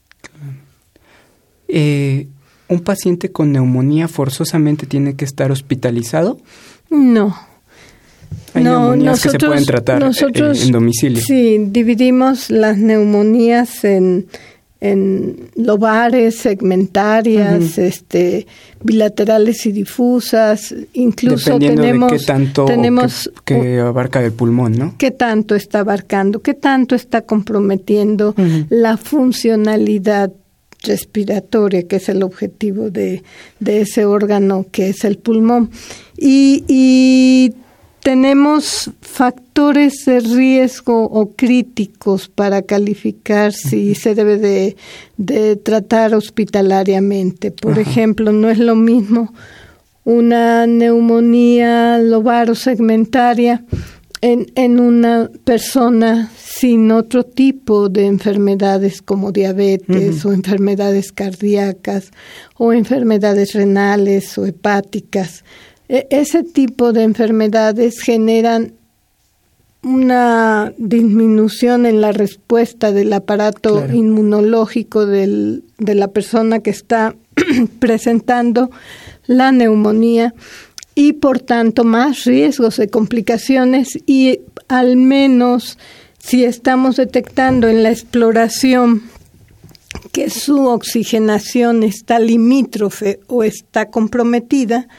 Eh, 1.69 2.27
¿Un 2.67 2.81
paciente 2.81 3.31
con 3.31 3.51
neumonía 3.51 4.07
forzosamente 4.07 4.85
tiene 4.85 5.15
que 5.15 5.25
estar 5.25 5.51
hospitalizado? 5.51 6.37
No. 6.89 7.35
Hay 8.53 8.63
neumonías 8.63 9.21
que 9.23 9.29
se 9.29 9.39
pueden 9.39 9.65
tratar 9.65 10.03
eh, 10.03 10.51
en 10.63 10.71
domicilio. 10.71 11.21
Sí, 11.21 11.57
dividimos 11.69 12.49
las 12.49 12.77
neumonías 12.77 13.83
en, 13.83 14.27
en 14.81 15.49
lobares, 15.55 16.35
segmentarias, 16.35 17.77
este, 17.77 18.47
bilaterales 18.83 19.65
y 19.65 19.71
difusas. 19.71 20.73
Incluso 20.93 21.59
tenemos, 21.59 22.11
de 22.11 22.17
qué 22.17 22.25
tanto 22.25 22.65
tenemos 22.65 23.31
que, 23.45 23.79
abarca 23.79 24.23
el 24.23 24.31
pulmón, 24.31 24.77
¿no? 24.77 24.95
¿Qué 24.97 25.11
tanto 25.11 25.55
está 25.55 25.79
abarcando? 25.79 26.41
¿Qué 26.41 26.53
tanto 26.53 26.95
está 26.95 27.21
comprometiendo 27.21 28.35
la 28.69 28.97
funcionalidad 28.97 30.31
respiratoria, 30.83 31.83
que 31.83 31.97
es 31.97 32.09
el 32.09 32.23
objetivo 32.23 32.89
de, 32.89 33.23
ese 33.65 34.05
órgano 34.05 34.65
que 34.71 34.89
es 34.89 35.03
el 35.03 35.17
pulmón. 35.17 35.71
Y, 36.17 37.53
tenemos 38.01 38.89
factores 39.01 40.05
de 40.05 40.21
riesgo 40.21 41.03
o 41.03 41.31
críticos 41.35 42.29
para 42.29 42.61
calificar 42.61 43.51
si 43.51 43.93
se 43.93 44.15
debe 44.15 44.37
de, 45.17 45.55
tratar 45.57 46.15
hospitalariamente. 46.15 47.51
Por 47.51 47.77
ejemplo, 47.77 48.31
no 48.31 48.49
es 48.49 48.57
lo 48.57 48.75
mismo 48.75 49.33
una 50.05 50.65
neumonía 50.65 51.99
lobarosegmentaria 51.99 53.65
en, 54.21 54.51
en 54.55 54.79
una 54.79 55.29
persona 55.43 56.29
sin 56.37 56.91
otro 56.91 57.23
tipo 57.23 57.89
de 57.89 58.05
enfermedades 58.05 59.01
como 59.01 59.31
diabetes 59.31 60.25
o 60.25 60.33
enfermedades 60.33 61.11
cardíacas 61.11 62.11
o 62.57 62.73
enfermedades 62.73 63.53
renales 63.53 64.37
o 64.37 64.45
hepáticas. 64.45 65.43
E, 65.87 66.07
ese 66.09 66.43
tipo 66.43 66.91
de 66.91 67.03
enfermedades 67.03 68.01
generan 68.01 68.73
una 69.81 70.73
disminución 70.77 71.85
en 71.85 72.01
la 72.01 72.11
respuesta 72.11 72.91
del 72.91 73.13
aparato 73.13 73.85
inmunológico 73.91 75.05
del, 75.05 75.63
de 75.77 75.95
la 75.95 76.09
persona 76.09 76.59
que 76.59 76.69
está 76.69 77.15
presentando 77.79 78.69
la 79.25 79.51
neumonía 79.51 80.33
y 80.99 81.13
por 81.13 81.39
tanto 81.39 81.85
más 81.85 82.25
riesgos 82.25 82.75
de 82.75 82.89
complicaciones 82.89 83.97
y 84.05 84.41
al 84.67 84.97
menos 84.97 85.77
si 86.17 86.43
estamos 86.43 86.97
detectando 86.97 87.69
en 87.69 87.83
la 87.83 87.89
exploración 87.89 89.03
que 90.11 90.29
su 90.29 90.67
oxigenación 90.67 91.83
está 91.83 92.19
limítrofe 92.19 93.21
o 93.27 93.45
está 93.45 93.89
comprometida 93.89 94.89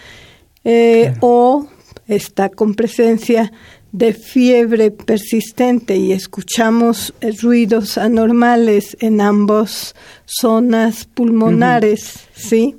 eh, 0.65 1.13
o 1.21 1.69
está 2.09 2.49
con 2.49 2.75
presencia 2.75 3.53
de 3.93 4.15
fiebre 4.15 4.93
persistente 4.93 5.99
y 5.99 6.13
escuchamos 6.13 7.13
ruidos 7.43 7.99
anormales 7.99 8.97
en 9.01 9.21
ambas 9.21 9.95
zonas 10.25 11.05
pulmonares, 11.05 12.21
¿sí? 12.35 12.77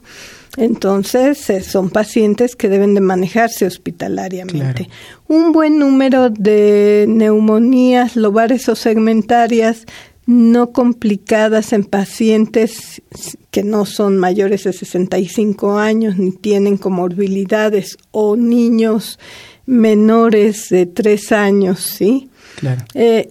Entonces, 0.58 1.50
eh, 1.50 1.62
son 1.62 1.90
pacientes 1.90 2.56
que 2.56 2.68
deben 2.68 2.94
de 2.94 3.02
manejarse 3.02 3.66
hospitalariamente. 3.66 4.90
Un 5.28 5.54
buen 5.54 5.80
número 5.80 6.30
de 6.30 7.06
neumonías 7.08 8.16
lobares 8.16 8.68
o 8.68 8.76
segmentarias 8.76 9.86
no 10.26 10.72
complicadas 10.72 11.74
en 11.74 11.84
pacientes 11.84 13.02
que 13.50 13.64
no 13.64 13.86
son 13.86 14.18
mayores 14.18 14.66
de 14.66 14.74
65 14.74 15.78
años 15.78 16.18
ni 16.18 16.32
tienen 16.32 16.78
comorbilidades 16.78 17.98
o 18.12 18.36
niños 18.36 19.20
menores 19.66 20.70
de 20.70 20.86
3 20.86 21.32
años, 21.32 21.80
¿sí? 21.80 22.30
Claro. 22.60 22.84
Eh, 22.94 23.30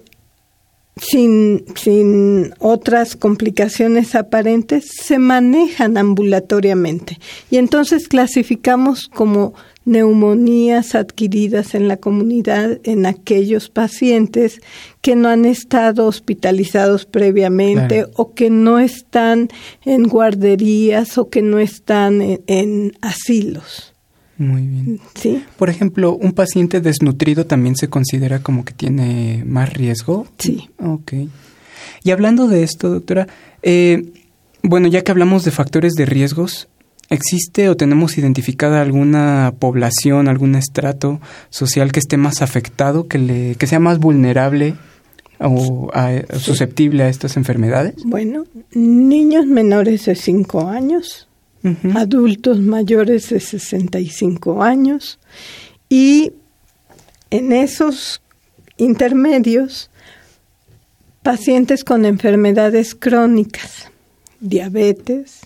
sin, 0.96 1.64
sin 1.76 2.52
otras 2.58 3.16
complicaciones 3.16 4.14
aparentes, 4.14 4.90
se 5.02 5.18
manejan 5.18 5.96
ambulatoriamente. 5.96 7.18
Y 7.50 7.56
entonces 7.56 8.08
clasificamos 8.08 9.08
como 9.08 9.54
neumonías 9.84 10.94
adquiridas 10.94 11.74
en 11.74 11.88
la 11.88 11.96
comunidad 11.96 12.78
en 12.84 13.06
aquellos 13.06 13.70
pacientes 13.70 14.60
que 15.00 15.16
no 15.16 15.28
han 15.28 15.46
estado 15.46 16.06
hospitalizados 16.06 17.06
previamente 17.06 18.06
o 18.14 18.34
que 18.34 18.50
no 18.50 18.78
están 18.78 19.48
en 19.84 20.04
guarderías 20.04 21.16
o 21.18 21.30
que 21.30 21.42
no 21.42 21.58
están 21.58 22.20
en 22.46 22.92
asilos. 23.00 23.94
Muy 24.40 24.66
bien. 24.66 25.00
Sí. 25.14 25.44
Por 25.58 25.68
ejemplo, 25.68 26.16
¿un 26.16 26.32
paciente 26.32 26.80
desnutrido 26.80 27.44
también 27.44 27.76
se 27.76 27.88
considera 27.88 28.38
como 28.38 28.64
que 28.64 28.72
tiene 28.72 29.44
más 29.46 29.70
riesgo? 29.74 30.26
Sí. 30.38 30.70
Ok. 30.78 31.12
Y 32.04 32.10
hablando 32.10 32.48
de 32.48 32.62
esto, 32.62 32.88
doctora, 32.88 33.26
eh, 33.62 34.02
bueno, 34.62 34.88
ya 34.88 35.02
que 35.02 35.10
hablamos 35.10 35.44
de 35.44 35.50
factores 35.50 35.92
de 35.92 36.06
riesgos, 36.06 36.68
¿existe 37.10 37.68
o 37.68 37.76
tenemos 37.76 38.16
identificada 38.16 38.80
alguna 38.80 39.52
población, 39.58 40.26
algún 40.26 40.54
estrato 40.54 41.20
social 41.50 41.92
que 41.92 42.00
esté 42.00 42.16
más 42.16 42.40
afectado, 42.40 43.08
que, 43.08 43.18
le, 43.18 43.56
que 43.56 43.66
sea 43.66 43.78
más 43.78 43.98
vulnerable 43.98 44.74
o 45.38 45.90
susceptible 46.38 47.02
a 47.02 47.10
estas 47.10 47.36
enfermedades? 47.36 47.96
Bueno, 48.06 48.44
niños 48.72 49.44
menores 49.44 50.06
de 50.06 50.14
5 50.14 50.66
años, 50.66 51.28
adultos 51.94 52.58
mayores 52.60 53.28
de 53.30 53.40
65 53.40 54.62
años. 54.62 55.18
Y 55.88 56.32
en 57.30 57.52
esos 57.52 58.22
intermedios 58.76 59.90
pacientes 61.22 61.84
con 61.84 62.04
enfermedades 62.04 62.94
crónicas, 62.94 63.90
diabetes, 64.40 65.40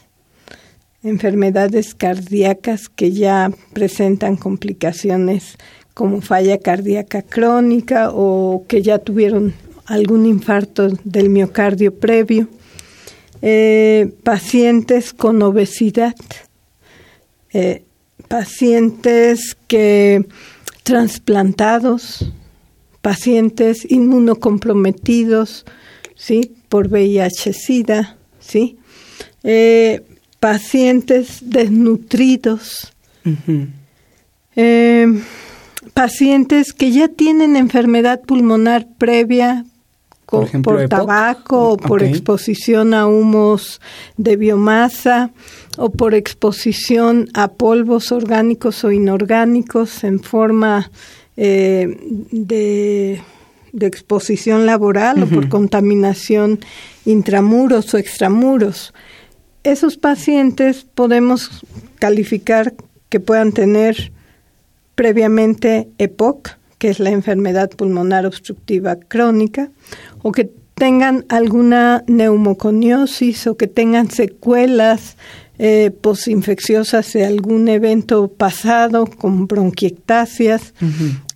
enfermedades 1.02 1.94
cardíacas 1.94 2.88
que 2.88 3.12
ya 3.12 3.50
presentan 3.72 4.36
complicaciones 4.36 5.56
como 5.92 6.20
falla 6.22 6.58
cardíaca 6.58 7.22
crónica 7.22 8.10
o 8.12 8.64
que 8.68 8.82
ya 8.82 8.98
tuvieron 8.98 9.54
algún 9.86 10.26
infarto 10.26 10.88
del 11.04 11.28
miocardio 11.28 11.94
previo 11.94 12.48
eh, 13.46 14.10
pacientes 14.22 15.12
con 15.12 15.42
obesidad, 15.42 16.14
eh, 17.52 17.84
pacientes 18.26 19.54
que 19.68 20.26
trasplantados, 20.82 22.32
pacientes 23.02 23.84
inmunocomprometidos, 23.90 25.66
¿sí? 26.16 26.54
Por 26.70 26.88
VIH-Sida, 26.88 28.16
¿sí? 28.40 28.78
Eh, 29.42 30.00
pacientes 30.40 31.40
desnutridos, 31.42 32.94
pacientes 35.92 36.72
que 36.72 36.92
ya 36.92 37.08
tienen 37.08 37.56
enfermedad 37.56 38.22
pulmonar 38.22 38.88
previa 38.96 39.66
por, 40.26 40.88
tabaco 40.88 41.72
o 41.72 41.76
por 41.76 42.02
exposición 42.02 42.94
a 42.94 43.06
humos 43.06 43.80
de 44.16 44.36
biomasa 44.36 45.30
o 45.76 45.90
por 45.90 46.14
exposición 46.14 47.28
a 47.34 47.48
polvos 47.48 48.12
orgánicos 48.12 48.84
o 48.84 48.92
inorgánicos 48.92 50.04
en 50.04 50.20
forma 50.20 50.90
eh, 51.36 51.96
de, 52.30 53.20
exposición 53.80 54.66
laboral 54.66 55.24
o 55.24 55.26
por 55.26 55.48
contaminación 55.48 56.60
intramuros 57.04 57.92
o 57.92 57.98
extramuros. 57.98 58.94
Esos 59.64 59.96
pacientes 59.96 60.86
podemos 60.94 61.66
calificar 61.98 62.74
que 63.08 63.18
puedan 63.18 63.52
tener 63.52 64.12
previamente 64.94 65.88
EPOC, 65.98 66.50
que 66.84 66.90
es 66.90 67.00
la 67.00 67.08
enfermedad 67.08 67.70
pulmonar 67.70 68.26
obstructiva 68.26 68.96
crónica, 68.96 69.70
o 70.20 70.32
que 70.32 70.50
tengan 70.74 71.24
alguna 71.30 72.04
neumoconiosis 72.08 73.46
o 73.46 73.56
que 73.56 73.68
tengan 73.68 74.10
secuelas 74.10 75.16
eh, 75.58 75.90
posinfecciosas 75.98 77.10
de 77.14 77.24
algún 77.24 77.68
evento 77.68 78.28
pasado 78.28 79.06
con 79.06 79.46
bronquiectasias. 79.46 80.74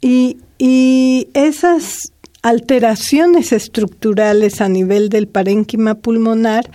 Y, 0.03 0.37
y 0.59 1.29
esas 1.33 2.13
alteraciones 2.43 3.53
estructurales 3.53 4.61
a 4.61 4.69
nivel 4.69 5.09
del 5.09 5.29
parénquima 5.29 5.95
pulmonar 5.95 6.71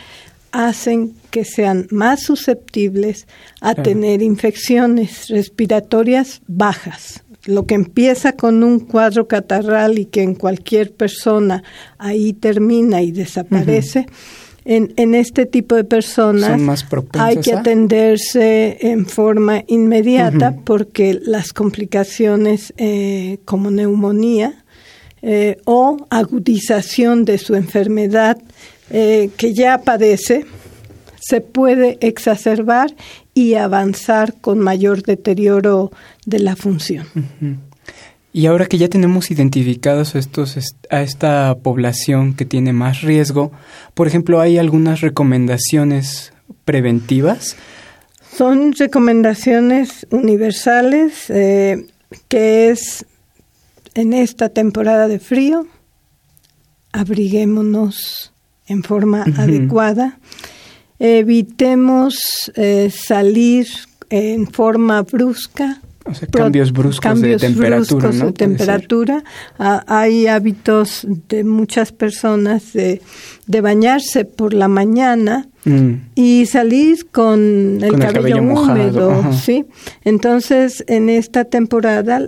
hacen 0.51 1.13
que 1.29 1.45
sean 1.45 1.86
más 1.91 2.23
susceptibles 2.23 3.27
a 3.62 3.75
tener 3.75 4.23
infecciones 4.23 5.27
respiratorias 5.27 6.41
bajas 6.47 7.22
lo 7.45 7.65
que 7.65 7.75
empieza 7.75 8.34
con 8.34 8.63
un 8.63 8.79
cuadro 8.79 9.27
catarral 9.27 9.99
y 9.99 10.06
que 10.06 10.21
en 10.21 10.36
cualquier 10.36 10.93
persona 10.93 11.63
ahí 11.97 12.34
termina 12.34 13.01
y 13.01 13.12
desaparece, 13.12 14.08
en, 14.65 14.93
en, 14.95 15.13
este 15.13 15.45
tipo 15.45 15.75
de 15.75 15.84
personas 15.84 16.58
hay 17.13 17.38
que 17.38 17.53
atenderse 17.53 18.77
en 18.79 19.06
forma 19.06 19.62
inmediata 19.67 20.56
porque 20.63 21.19
las 21.21 21.51
complicaciones 21.51 22.73
eh, 22.77 23.39
como 23.43 23.71
neumonía 23.71 24.63
eh, 25.21 25.58
o 25.65 25.97
agudización 26.10 27.25
de 27.25 27.39
su 27.39 27.56
enfermedad 27.56 28.38
eh, 28.89 29.32
que 29.36 29.53
ya 29.53 29.79
padece 29.79 30.45
se 31.25 31.41
puede 31.41 31.97
exacerbar 32.01 32.93
y 33.33 33.55
avanzar 33.55 34.36
con 34.41 34.59
mayor 34.59 35.03
deterioro 35.03 35.91
de 36.25 36.39
la 36.39 36.55
función. 36.55 37.07
Y 38.33 38.47
ahora 38.47 38.65
que 38.65 38.77
ya 38.77 38.89
tenemos 38.89 39.31
identificados 39.31 40.15
estos, 40.15 40.57
a 40.89 41.01
esta 41.01 41.55
población 41.62 42.33
que 42.33 42.45
tiene 42.45 42.73
más 42.73 43.01
riesgo, 43.01 43.51
por 43.93 44.07
ejemplo, 44.07 44.41
¿hay 44.41 44.57
algunas 44.57 45.01
recomendaciones 45.01 46.33
preventivas? 46.65 47.55
Son 48.36 48.73
recomendaciones 48.73 50.07
universales, 50.09 51.29
eh, 51.29 51.86
que 52.27 52.69
es 52.69 53.05
en 53.93 54.13
esta 54.13 54.49
temporada 54.49 55.07
de 55.07 55.19
frío, 55.19 55.67
abriguémonos 56.91 58.33
en 58.67 58.83
forma 58.83 59.23
adecuada, 59.38 60.19
evitemos 60.99 62.15
eh, 62.56 62.91
salir 62.91 63.67
en 64.10 64.47
forma 64.47 65.01
brusca 65.01 65.82
o 66.06 66.13
sea, 66.13 66.27
cambios 66.27 66.73
bruscos 66.73 67.21
de 67.21 67.38
temperatura, 67.38 68.12
¿no? 68.12 68.25
de 68.25 68.34
temperatura. 68.34 69.23
Ah, 69.58 69.84
hay 69.88 70.27
hábitos 70.27 71.08
de 71.29 71.45
muchas 71.45 71.93
personas 71.93 72.73
de, 72.73 73.01
de 73.47 73.62
bañarse 73.62 74.25
por 74.25 74.53
la 74.53 74.67
mañana 74.67 75.47
mm. 75.65 75.91
y 76.15 76.45
salir 76.45 77.08
con 77.12 77.79
el, 77.82 77.99
cabello, 77.99 78.41
húmedo, 78.41 79.34
¿sí? 79.34 79.65
Entonces, 80.03 80.84
en 80.88 81.10
esta 81.10 81.45
temporada, 81.45 82.21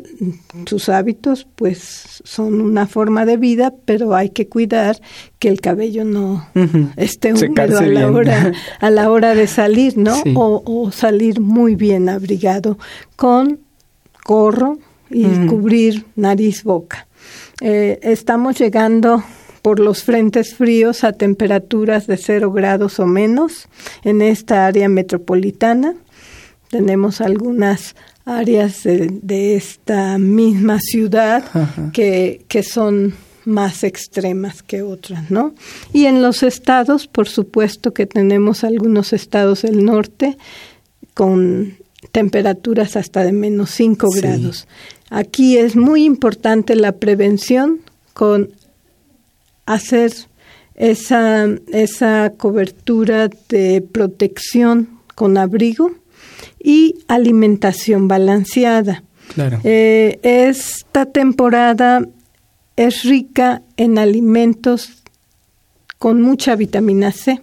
sus 0.65 0.89
hábitos, 0.89 1.47
pues, 1.55 2.21
son 2.23 2.61
una 2.61 2.87
forma 2.87 3.25
de 3.25 3.37
vida, 3.37 3.73
pero 3.85 4.15
hay 4.15 4.29
que 4.29 4.47
cuidar 4.47 4.99
que 5.39 5.47
el 5.47 5.61
cabello 5.61 6.03
no 6.05 6.47
esté 6.97 7.33
húmedo 7.33 7.79
a 7.79 7.85
la, 7.85 8.11
hora, 8.11 8.51
a 8.79 8.89
la 8.89 9.09
hora 9.09 9.35
de 9.35 9.47
salir, 9.47 9.97
¿no? 9.97 10.15
O, 10.35 10.63
o 10.65 10.91
salir 10.91 11.39
muy 11.39 11.75
bien 11.75 12.09
abrigado 12.09 12.77
con 13.15 13.59
corro 14.23 14.79
y 15.09 15.23
cubrir 15.47 16.05
nariz, 16.15 16.63
boca. 16.63 17.07
Eh, 17.61 17.99
estamos 18.01 18.57
llegando 18.57 19.23
por 19.65 19.79
los 19.79 20.03
frentes 20.03 20.53
fríos 20.53 21.03
a 21.03 21.11
temperaturas 21.11 22.05
de 22.05 22.17
cero 22.17 22.51
grados 22.51 22.99
o 22.99 23.07
menos 23.07 23.67
en 24.03 24.21
esta 24.21 24.67
área 24.67 24.87
metropolitana. 24.89 25.95
Tenemos 26.69 27.19
algunas 27.19 27.95
áreas 28.25 28.83
de, 28.83 29.55
esta 29.55 30.19
misma 30.19 30.77
ciudad 30.79 31.43
que, 31.93 32.45
que 32.47 32.61
son 32.61 33.15
más 33.45 33.83
extremas 33.83 34.61
que 34.61 34.83
otras, 34.83 35.31
¿no? 35.31 35.55
Y 35.91 36.05
en 36.05 36.21
los 36.21 36.43
estados, 36.43 37.07
por 37.07 37.27
supuesto 37.27 37.91
que 37.91 38.05
tenemos 38.05 38.63
algunos 38.63 39.13
estados 39.13 39.63
del 39.63 39.83
norte 39.83 40.37
con 41.15 41.75
temperaturas 42.11 42.95
hasta 42.95 43.23
de 43.23 43.31
menos 43.31 43.71
5 43.71 44.11
grados. 44.11 44.67
Aquí 45.09 45.57
es 45.57 45.75
muy 45.75 46.03
importante 46.03 46.75
la 46.75 46.91
prevención 46.91 47.79
con 48.13 48.51
hacer 49.65 50.11
esa, 50.75 51.47
esa 51.71 52.33
cobertura 52.37 53.29
de 53.49 53.81
protección 53.81 54.99
con 55.15 55.37
abrigo 55.37 55.91
y 56.61 56.95
alimentación 57.07 58.07
balanceada. 58.07 59.03
Claro. 59.33 59.59
Eh, 59.63 60.19
esta 60.23 61.05
temporada 61.05 62.07
es 62.75 63.03
rica 63.03 63.61
en 63.77 63.97
alimentos 63.97 65.03
con 65.97 66.21
mucha 66.21 66.55
vitamina 66.55 67.11
C. 67.11 67.41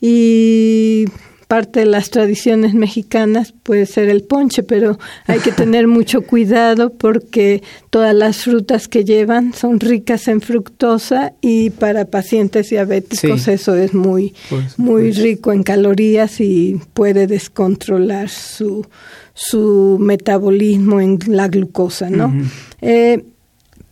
Y 0.00 1.06
parte 1.52 1.80
de 1.80 1.86
las 1.86 2.08
tradiciones 2.08 2.72
mexicanas 2.72 3.52
puede 3.62 3.84
ser 3.84 4.08
el 4.08 4.22
ponche, 4.22 4.62
pero 4.62 4.98
hay 5.26 5.38
que 5.40 5.52
tener 5.52 5.86
mucho 5.98 6.22
cuidado 6.22 6.94
porque 6.94 7.62
todas 7.90 8.14
las 8.14 8.38
frutas 8.38 8.88
que 8.88 9.04
llevan 9.04 9.52
son 9.52 9.78
ricas 9.78 10.28
en 10.28 10.40
fructosa 10.40 11.34
y 11.42 11.68
para 11.68 12.06
pacientes 12.06 12.70
diabéticos 12.70 13.48
eso 13.48 13.74
es 13.74 13.92
muy, 13.92 14.32
muy 14.78 15.12
rico 15.12 15.52
en 15.52 15.62
calorías 15.62 16.40
y 16.40 16.80
puede 16.94 17.26
descontrolar 17.26 18.30
su, 18.30 18.86
su 19.34 19.98
metabolismo 20.00 21.02
en 21.02 21.18
la 21.26 21.48
glucosa, 21.48 22.08
¿no? 22.08 22.32
Eh, 22.80 23.26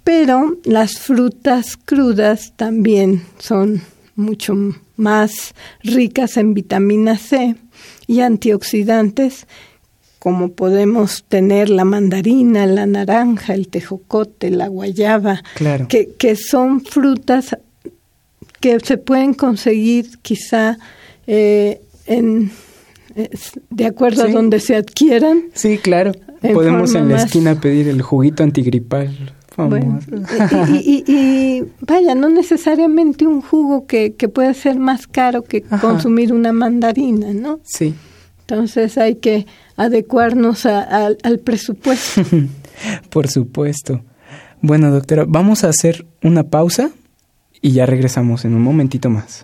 pero 0.02 0.56
las 0.64 0.98
frutas 0.98 1.76
crudas 1.76 2.54
también 2.56 3.20
son 3.38 3.82
mucho 4.16 4.54
más 5.00 5.54
ricas 5.82 6.36
en 6.36 6.54
vitamina 6.54 7.16
C 7.16 7.56
y 8.06 8.20
antioxidantes, 8.20 9.46
como 10.18 10.52
podemos 10.52 11.24
tener 11.24 11.70
la 11.70 11.84
mandarina, 11.84 12.66
la 12.66 12.86
naranja, 12.86 13.54
el 13.54 13.68
tejocote, 13.68 14.50
la 14.50 14.68
guayaba, 14.68 15.42
que, 15.88 16.10
que 16.18 16.36
son 16.36 16.82
frutas 16.82 17.56
que 18.60 18.78
se 18.80 18.98
pueden 18.98 19.32
conseguir 19.32 20.18
quizá 20.20 20.78
eh, 21.26 21.80
en 22.06 22.50
de 23.70 23.86
acuerdo 23.86 24.22
a 24.22 24.28
donde 24.28 24.60
se 24.60 24.76
adquieran. 24.76 25.44
Sí, 25.54 25.78
claro. 25.78 26.12
Podemos 26.40 26.94
en 26.94 27.08
la 27.08 27.22
esquina 27.22 27.60
pedir 27.60 27.88
el 27.88 28.02
juguito 28.02 28.42
antigripal 28.42 29.34
y, 30.72 31.64
vaya, 31.80 32.14
no 32.14 32.28
necesariamente 32.28 33.26
un 33.26 33.42
jugo 33.42 33.86
que, 33.86 34.14
que 34.14 34.28
puede 34.28 34.54
ser 34.54 34.78
más 34.78 35.06
caro 35.06 35.42
que 35.42 35.62
consumir 35.62 36.32
una 36.32 36.52
mandarina, 36.52 37.32
¿no? 37.32 37.60
Sí. 37.64 37.94
Entonces 38.40 38.98
hay 38.98 39.16
que 39.16 39.46
adecuarnos 39.76 40.66
al 40.66 41.38
presupuesto. 41.44 42.22
Por 43.10 43.28
supuesto. 43.28 44.02
Bueno, 44.60 44.90
doctora, 44.90 45.24
vamos 45.26 45.64
a 45.64 45.68
hacer 45.68 46.06
una 46.22 46.44
pausa 46.44 46.90
y 47.62 47.72
ya 47.72 47.86
regresamos 47.86 48.44
en 48.44 48.54
un 48.54 48.62
momentito 48.62 49.08
más. 49.08 49.42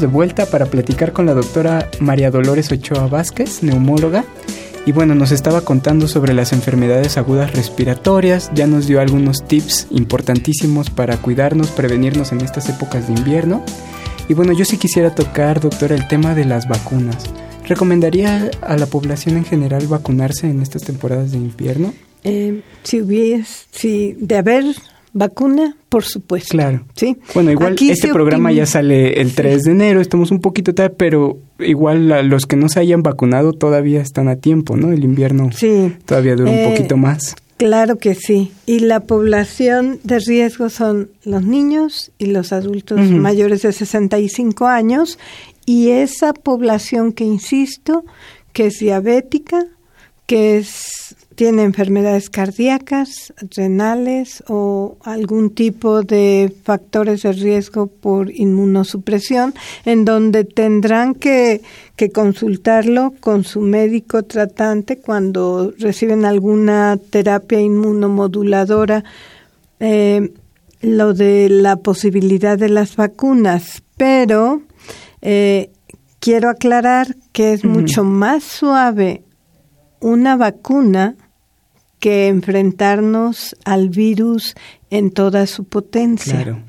De 0.00 0.06
vuelta 0.06 0.44
para 0.44 0.66
platicar 0.66 1.14
con 1.14 1.24
la 1.24 1.32
doctora 1.32 1.88
María 2.00 2.30
Dolores 2.30 2.70
Ochoa 2.70 3.06
Vázquez, 3.06 3.62
neumóloga. 3.62 4.26
Y 4.84 4.92
bueno, 4.92 5.14
nos 5.14 5.32
estaba 5.32 5.62
contando 5.62 6.06
sobre 6.06 6.34
las 6.34 6.52
enfermedades 6.52 7.16
agudas 7.16 7.54
respiratorias, 7.54 8.50
ya 8.54 8.66
nos 8.66 8.86
dio 8.86 9.00
algunos 9.00 9.46
tips 9.46 9.86
importantísimos 9.90 10.90
para 10.90 11.16
cuidarnos, 11.16 11.70
prevenirnos 11.70 12.32
en 12.32 12.42
estas 12.42 12.68
épocas 12.68 13.06
de 13.06 13.14
invierno. 13.14 13.64
Y 14.28 14.34
bueno, 14.34 14.52
yo 14.52 14.66
sí 14.66 14.76
quisiera 14.76 15.14
tocar, 15.14 15.60
doctora, 15.60 15.94
el 15.94 16.06
tema 16.08 16.34
de 16.34 16.44
las 16.44 16.68
vacunas. 16.68 17.24
¿Recomendaría 17.64 18.50
a 18.60 18.76
la 18.76 18.86
población 18.86 19.38
en 19.38 19.46
general 19.46 19.86
vacunarse 19.86 20.50
en 20.50 20.60
estas 20.60 20.82
temporadas 20.82 21.32
de 21.32 21.38
invierno? 21.38 21.94
Eh, 22.22 22.60
si 22.82 23.00
hubiese, 23.00 23.66
si 23.70 24.12
de 24.20 24.36
haber 24.36 24.64
vacuna, 25.16 25.76
por 25.88 26.04
supuesto. 26.04 26.50
Claro. 26.50 26.84
Sí. 26.94 27.16
Bueno, 27.34 27.50
igual 27.50 27.76
este 27.80 28.08
programa 28.08 28.52
ya 28.52 28.66
sale 28.66 29.20
el 29.20 29.34
3 29.34 29.62
de 29.62 29.70
enero, 29.72 30.00
estamos 30.00 30.30
un 30.30 30.40
poquito 30.40 30.74
tarde, 30.74 30.94
pero 30.96 31.38
igual 31.58 32.28
los 32.28 32.46
que 32.46 32.56
no 32.56 32.68
se 32.68 32.80
hayan 32.80 33.02
vacunado 33.02 33.52
todavía 33.52 34.00
están 34.00 34.28
a 34.28 34.36
tiempo, 34.36 34.76
¿no? 34.76 34.92
El 34.92 35.04
invierno 35.04 35.50
sí. 35.52 35.96
todavía 36.04 36.36
dura 36.36 36.50
un 36.50 36.58
eh, 36.58 36.68
poquito 36.70 36.96
más. 36.96 37.34
Claro 37.56 37.96
que 37.96 38.14
sí. 38.14 38.52
Y 38.66 38.80
la 38.80 39.00
población 39.00 39.98
de 40.04 40.18
riesgo 40.18 40.68
son 40.68 41.10
los 41.24 41.42
niños 41.42 42.12
y 42.18 42.26
los 42.26 42.52
adultos 42.52 43.00
mayores 43.00 43.62
de 43.62 43.72
65 43.72 44.66
años 44.66 45.18
y 45.64 45.88
esa 45.88 46.34
población 46.34 47.12
que 47.12 47.24
insisto, 47.24 48.04
que 48.52 48.66
es 48.66 48.78
diabética, 48.78 49.64
que 50.26 50.58
es 50.58 51.16
tiene 51.36 51.64
enfermedades 51.64 52.30
cardíacas, 52.30 53.32
renales 53.54 54.42
o 54.48 54.96
algún 55.04 55.54
tipo 55.54 56.02
de 56.02 56.52
factores 56.64 57.22
de 57.22 57.32
riesgo 57.32 57.88
por 57.88 58.30
inmunosupresión, 58.30 59.54
en 59.84 60.06
donde 60.06 60.44
tendrán 60.44 61.14
que, 61.14 61.60
consultarlo 62.12 63.14
con 63.20 63.44
su 63.44 63.60
médico 63.60 64.22
tratante 64.22 64.98
cuando 64.98 65.72
reciben 65.78 66.24
alguna 66.24 66.98
terapia 67.10 67.60
inmunomoduladora. 67.60 69.04
Eh, 69.80 70.32
lo 70.82 71.14
de 71.14 71.48
la 71.48 71.76
posibilidad 71.76 72.58
de 72.58 72.68
las 72.68 72.96
vacunas, 72.96 73.82
pero 73.96 74.62
eh, 75.22 75.70
quiero 76.20 76.48
aclarar 76.50 77.16
que 77.32 77.54
es 77.54 77.64
mucho 77.64 78.04
más 78.04 78.44
suave 78.44 79.22
una 80.00 80.36
vacuna 80.36 81.16
que 82.06 82.28
enfrentarnos 82.28 83.56
al 83.64 83.88
virus 83.88 84.54
en 84.90 85.10
toda 85.10 85.48
su 85.48 85.64
potencia. 85.64 86.64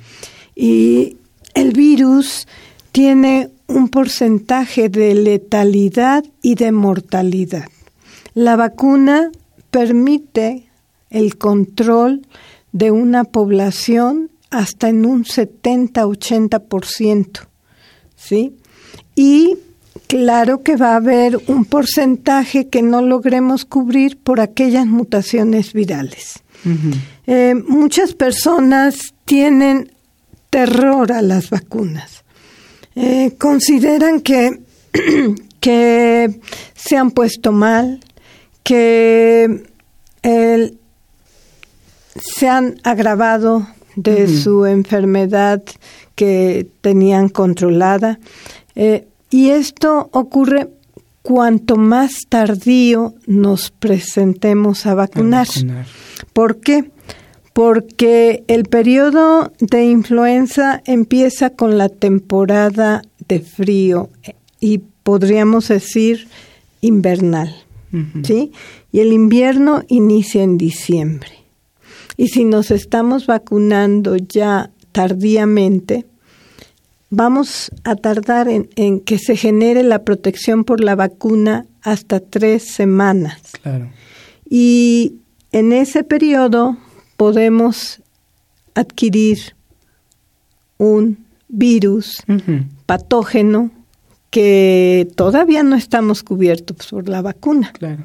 Y 0.55 1.17
el 1.53 1.73
virus 1.73 2.47
tiene 2.91 3.51
un 3.67 3.89
porcentaje 3.89 4.89
de 4.89 5.13
letalidad 5.13 6.25
y 6.41 6.55
de 6.55 6.71
mortalidad. 6.71 7.67
La 8.33 8.55
vacuna 8.55 9.29
permite 9.69 10.71
el 11.11 11.37
control 11.37 12.25
de 12.71 12.89
una 12.89 13.23
población 13.23 14.31
hasta 14.49 14.89
en 14.89 15.05
un 15.05 15.23
70-80%, 15.23 17.47
¿sí? 18.15 18.55
Y 19.13 19.55
claro 20.07 20.63
que 20.63 20.75
va 20.75 20.93
a 20.93 20.97
haber 20.97 21.37
un 21.47 21.65
porcentaje 21.65 22.69
que 22.69 22.81
no 22.81 23.01
logremos 23.01 23.65
cubrir 23.65 24.17
por 24.17 24.39
aquellas 24.39 24.85
mutaciones 24.85 25.73
virales. 25.73 26.39
Eh, 27.27 27.55
muchas 27.67 28.13
personas 28.13 29.13
tienen 29.25 29.91
terror 30.49 31.11
a 31.11 31.21
las 31.21 31.49
vacunas. 31.49 32.23
Eh, 32.95 33.35
consideran 33.37 34.21
que, 34.21 34.61
que 35.59 36.39
se 36.75 36.97
han 36.97 37.11
puesto 37.11 37.51
mal, 37.51 37.99
que 38.63 39.63
se 42.17 42.49
han 42.49 42.79
agravado 42.83 43.67
de 43.95 44.27
su 44.27 44.65
enfermedad 44.65 45.63
que 46.15 46.67
tenían 46.81 47.29
controlada. 47.29 48.19
Eh, 48.75 49.07
y 49.29 49.49
esto 49.49 50.09
ocurre 50.11 50.69
cuanto 51.21 51.75
más 51.75 52.25
tardío 52.29 53.13
nos 53.25 53.71
presentemos 53.71 54.85
a 54.85 54.95
vacunar. 54.95 55.47
¿Por 56.31 56.61
qué? 56.61 56.89
Porque 57.51 58.43
el 58.47 58.63
periodo 58.63 59.51
de 59.59 59.85
influenza 59.85 60.81
empieza 60.85 61.49
con 61.49 61.77
la 61.77 61.89
temporada 61.89 63.01
de 63.27 63.41
frío 63.41 64.09
y 64.59 64.79
podríamos 65.03 65.67
decir 65.67 66.27
invernal, 66.81 67.53
¿sí? 68.23 68.51
Y 68.91 68.99
el 68.99 69.11
invierno 69.11 69.83
inicia 69.89 70.43
en 70.43 70.57
diciembre. 70.57 71.31
Y 72.15 72.29
si 72.29 72.45
nos 72.45 72.71
estamos 72.71 73.27
vacunando 73.27 74.15
ya 74.15 74.71
tardíamente, 74.91 76.05
vamos 77.09 77.71
a 77.83 77.95
tardar 77.95 78.47
en, 78.49 78.99
que 78.99 79.17
se 79.17 79.35
genere 79.35 79.83
la 79.83 80.03
protección 80.03 80.63
por 80.63 80.83
la 80.83 80.95
vacuna 80.95 81.65
hasta 81.81 82.19
tres 82.19 82.63
semanas. 82.63 83.41
Claro. 83.61 83.89
Y 84.49 85.15
en 85.51 85.73
ese 85.73 86.03
periodo 86.03 86.77
podemos 87.15 88.01
adquirir 88.75 89.55
un 90.77 91.25
virus 91.47 92.23
patógeno 92.85 93.71
que 94.29 95.07
todavía 95.15 95.63
no 95.63 95.75
estamos 95.75 96.23
cubiertos 96.23 96.87
por 96.87 97.09
la 97.09 97.21
vacuna. 97.21 97.71
Claro. 97.73 98.03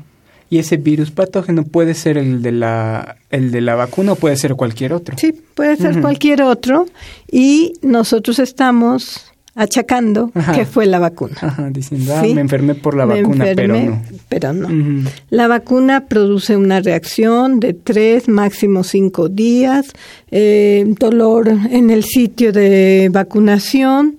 Y 0.53 0.59
ese 0.59 0.77
virus 0.77 1.11
patógeno 1.11 1.65
puede 1.65 1.95
ser 1.95 2.19
el 2.19 2.43
de 2.43 2.53
la, 2.53 3.17
el 3.31 3.53
de 3.53 3.63
la 3.63 3.75
vacuna 3.75 4.13
o 4.13 4.17
puede 4.17 4.37
ser 4.37 4.55
cualquier 4.55 4.93
otro. 4.93 5.17
Sí, 5.17 5.33
puede 5.55 5.79
ser 5.79 6.03
cualquier 6.03 6.43
otro. 6.43 6.85
Y 7.31 7.73
nosotros 7.81 8.39
estamos 8.39 9.33
achacando 9.55 10.31
que 10.55 10.67
fue 10.67 10.85
la 10.85 10.99
vacuna. 10.99 11.39
Ajá, 11.41 11.71
diciendo, 11.71 12.15
ah, 12.15 12.23
me 12.35 12.43
enfermé 12.43 12.75
por 12.75 12.95
la 12.95 13.07
vacuna, 13.07 13.47
pero 13.57 13.79
no. 13.79 14.03
Pero 14.29 14.53
no. 14.53 15.09
La 15.31 15.49
vacuna 15.49 16.05
produce 16.05 16.55
una 16.55 16.81
reacción 16.81 17.59
de 17.59 17.73
tres, 17.73 18.29
máximo 18.29 18.85
cinco 18.85 19.31
días, 19.31 19.87
eh, 20.31 20.85
dolor 20.99 21.49
en 21.49 21.89
el 21.89 22.05
sitio 22.05 22.53
de 22.53 23.09
vacunación 23.11 24.19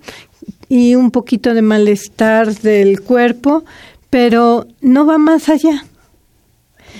y 0.67 0.95
un 0.95 1.11
poquito 1.11 1.53
de 1.53 1.61
malestar 1.61 2.55
del 2.55 3.01
cuerpo, 3.01 3.65
pero 4.09 4.65
no 4.81 5.05
va 5.05 5.19
más 5.19 5.47
allá. 5.47 5.85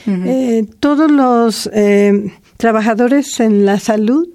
Eh, 0.07 0.65
todos 0.79 1.09
los 1.11 1.69
eh, 1.73 2.33
trabajadores 2.57 3.39
en 3.39 3.65
la 3.65 3.79
salud 3.79 4.27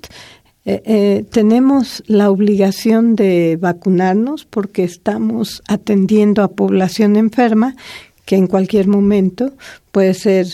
eh, 0.65 1.25
tenemos 1.31 2.03
la 2.07 2.31
obligación 2.31 3.17
de 3.17 3.59
vacunarnos 3.61 4.45
porque 4.45 4.85
estamos 4.85 5.63
atendiendo 5.67 6.43
a 6.43 6.49
población 6.49 7.17
enferma 7.17 7.75
que 8.27 8.37
en 8.37 8.47
cualquier 8.47 8.87
momento 8.87 9.53
puede 9.93 10.15
ser 10.15 10.47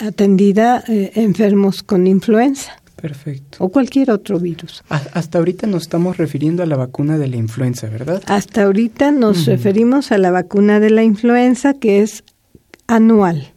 atendida 0.00 0.82
enfermos 0.88 1.82
con 1.82 2.06
influenza. 2.06 2.80
Perfecto. 2.96 3.58
O 3.60 3.68
cualquier 3.68 4.10
otro 4.10 4.40
virus. 4.40 4.82
Hasta 4.88 5.38
ahorita 5.38 5.66
nos 5.66 5.82
estamos 5.82 6.16
refiriendo 6.16 6.62
a 6.62 6.66
la 6.66 6.76
vacuna 6.76 7.18
de 7.18 7.28
la 7.28 7.36
influenza, 7.36 7.86
¿verdad? 7.88 8.22
Hasta 8.26 8.62
ahorita 8.62 9.12
nos 9.12 9.44
referimos 9.44 10.10
a 10.10 10.18
la 10.18 10.30
vacuna 10.30 10.80
de 10.80 10.88
la 10.88 11.04
influenza 11.04 11.74
que 11.74 12.00
es 12.00 12.24
anual 12.86 13.53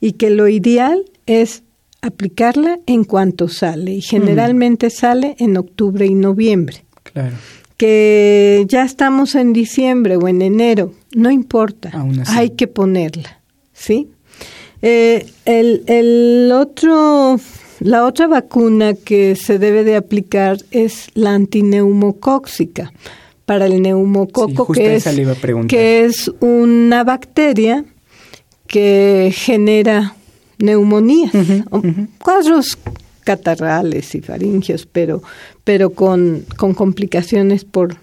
y 0.00 0.12
que 0.12 0.30
lo 0.30 0.48
ideal 0.48 1.04
es 1.26 1.62
aplicarla 2.02 2.80
en 2.86 3.04
cuanto 3.04 3.48
sale 3.48 3.92
y 3.92 4.00
generalmente 4.00 4.90
sale 4.90 5.36
en 5.38 5.56
octubre 5.56 6.04
y 6.04 6.14
noviembre. 6.14 6.84
Claro. 7.04 7.36
Que 7.76 8.64
ya 8.68 8.84
estamos 8.84 9.34
en 9.34 9.52
diciembre 9.52 10.16
o 10.16 10.28
en 10.28 10.42
enero, 10.42 10.92
no 11.14 11.30
importa, 11.30 11.92
hay 12.28 12.50
que 12.50 12.66
ponerla, 12.66 13.40
¿sí? 13.72 14.08
Eh, 14.82 15.26
el, 15.44 15.84
el 15.86 16.50
otro, 16.52 17.38
la 17.80 18.04
otra 18.04 18.26
vacuna 18.26 18.94
que 18.94 19.36
se 19.36 19.58
debe 19.58 19.84
de 19.84 19.96
aplicar 19.96 20.58
es 20.70 21.08
la 21.14 21.34
antineumocóxica 21.34 22.92
para 23.44 23.66
el 23.66 23.82
neumococo, 23.82 24.72
que, 24.72 24.96
es, 24.96 25.08
que 25.68 26.04
es 26.04 26.30
una 26.40 27.04
bacteria 27.04 27.84
que 28.72 29.30
genera 29.36 30.16
neumonías, 30.56 31.30
cuadros 32.18 32.78
catarrales 33.22 34.14
y 34.14 34.22
faringios, 34.22 34.86
pero, 34.86 35.22
pero 35.62 35.90
con, 35.90 36.46
con 36.56 36.72
complicaciones 36.72 37.66
por 37.66 37.98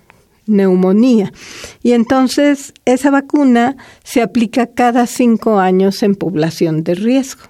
neumonía. 0.45 1.33
Y 1.81 1.93
entonces 1.93 2.73
esa 2.85 3.09
vacuna 3.09 3.77
se 4.03 4.21
aplica 4.21 4.67
cada 4.67 5.07
cinco 5.07 5.57
años 5.57 6.03
en 6.03 6.13
población 6.13 6.83
de 6.83 6.93
riesgo. 6.93 7.41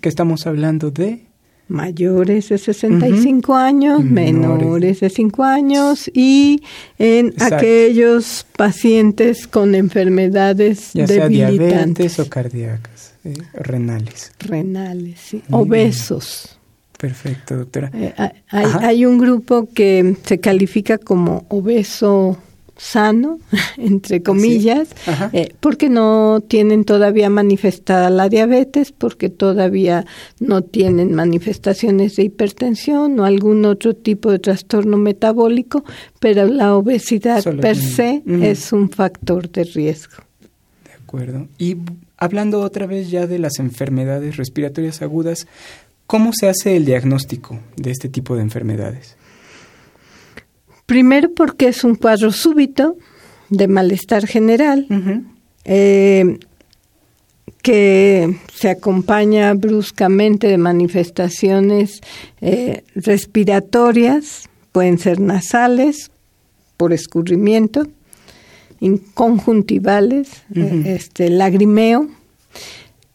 que 0.00 0.08
estamos 0.08 0.48
hablando 0.48 0.90
de 0.90 1.25
mayores 1.68 2.48
de 2.48 2.58
65 2.58 3.54
años, 3.54 4.04
menores. 4.04 5.00
de 5.00 5.10
5 5.10 5.44
años 5.44 6.10
y 6.12 6.62
en 6.98 7.34
aquellos 7.40 8.46
pacientes 8.56 9.46
con 9.46 9.74
enfermedades 9.74 10.92
ya 10.94 11.06
sea 11.06 11.28
diabetes 11.28 12.18
o 12.18 12.28
cardíacas, 12.28 13.14
¿eh? 13.24 13.34
renales. 13.54 14.32
Renales, 14.38 15.20
sí. 15.20 15.42
Obesos. 15.50 16.58
Perfecto, 16.98 17.56
doctora. 17.56 17.90
Eh, 17.92 18.14
hay, 18.48 18.66
hay, 18.80 19.06
un 19.06 19.18
grupo 19.18 19.68
que 19.74 20.16
se 20.24 20.38
califica 20.38 20.96
como 20.96 21.44
obeso 21.48 22.38
sano, 22.76 23.38
entre 23.78 24.22
comillas, 24.22 24.88
eh, 25.32 25.54
porque 25.60 25.88
no 25.88 26.42
tienen 26.46 26.84
todavía 26.84 27.30
manifestada 27.30 28.10
la 28.10 28.28
diabetes, 28.28 28.92
porque 28.92 29.28
todavía 29.28 30.04
no 30.40 30.62
tienen 30.62 31.14
manifestaciones 31.14 32.16
de 32.16 32.24
hipertensión 32.24 33.18
o 33.18 33.24
algún 33.24 33.64
otro 33.64 33.94
tipo 33.94 34.30
de 34.30 34.38
trastorno 34.38 34.96
metabólico, 34.96 35.84
pero 36.20 36.46
la 36.46 36.76
obesidad 36.76 37.42
per 37.60 37.76
se 37.76 38.22
es 38.26 38.72
un 38.72 38.90
factor 38.90 39.50
de 39.50 39.64
riesgo. 39.64 40.16
De 40.84 40.92
acuerdo. 40.92 41.48
Y 41.58 41.76
hablando 42.18 42.60
otra 42.60 42.86
vez 42.86 43.10
ya 43.10 43.26
de 43.26 43.38
las 43.38 43.58
enfermedades 43.58 44.36
respiratorias 44.36 45.02
agudas, 45.02 45.46
¿cómo 46.06 46.32
se 46.32 46.48
hace 46.48 46.76
el 46.76 46.84
diagnóstico 46.84 47.60
de 47.76 47.90
este 47.90 48.08
tipo 48.08 48.36
de 48.36 48.42
enfermedades? 48.42 49.15
Primero 50.86 51.32
porque 51.34 51.68
es 51.68 51.84
un 51.84 51.96
cuadro 51.96 52.30
súbito 52.32 52.96
de 53.50 53.68
malestar 53.68 54.26
general, 54.26 54.86
eh, 55.64 56.38
que 57.62 58.38
se 58.54 58.70
acompaña 58.70 59.52
bruscamente 59.54 60.46
de 60.46 60.58
manifestaciones 60.58 62.00
eh, 62.40 62.84
respiratorias, 62.94 64.48
pueden 64.70 64.98
ser 64.98 65.20
nasales, 65.20 66.10
por 66.76 66.92
escurrimiento, 66.92 67.88
conjuntivales, 69.14 70.44
eh, 70.54 70.82
este, 70.86 71.30
lagrimeo, 71.30 72.08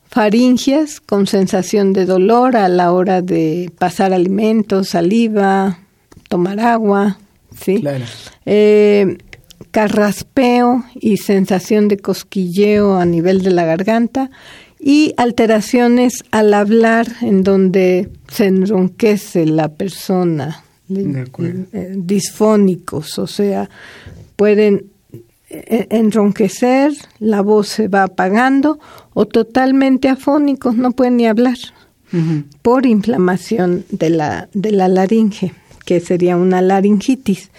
faringias 0.09 0.99
con 0.99 1.27
sensación 1.27 1.93
de 1.93 2.05
dolor 2.05 2.57
a 2.57 2.67
la 2.67 2.91
hora 2.91 3.21
de 3.21 3.71
pasar 3.77 4.11
alimentos, 4.11 4.89
saliva, 4.89 5.79
tomar 6.27 6.59
agua, 6.59 7.19
¿sí? 7.59 7.83
Eh, 8.45 9.17
carraspeo 9.71 10.83
y 10.95 11.17
sensación 11.17 11.87
de 11.87 11.97
cosquilleo 11.97 12.97
a 12.97 13.05
nivel 13.05 13.41
de 13.41 13.51
la 13.51 13.65
garganta 13.65 14.29
y 14.79 15.13
alteraciones 15.17 16.23
al 16.31 16.53
hablar 16.53 17.07
en 17.21 17.43
donde 17.43 18.09
se 18.27 18.47
enronquece 18.47 19.45
la 19.45 19.69
persona, 19.69 20.63
eh, 20.89 21.93
disfónicos, 21.95 23.19
o 23.19 23.27
sea, 23.27 23.69
pueden 24.35 24.87
eh, 25.49 25.87
enronquecer, 25.91 26.93
la 27.19 27.41
voz 27.41 27.67
se 27.67 27.87
va 27.87 28.03
apagando 28.03 28.79
o 29.13 29.25
totalmente 29.27 30.09
afónicos, 30.09 30.75
no 30.75 30.91
pueden 30.91 31.17
ni 31.17 31.27
hablar 31.27 31.57
por 32.61 32.85
inflamación 32.85 33.85
de 33.89 34.09
la, 34.09 34.49
de 34.53 34.71
la 34.71 34.89
laringe, 34.89 35.53
que 35.85 35.99
sería 35.99 36.37
una 36.37 36.61
laringitis. 36.61 37.51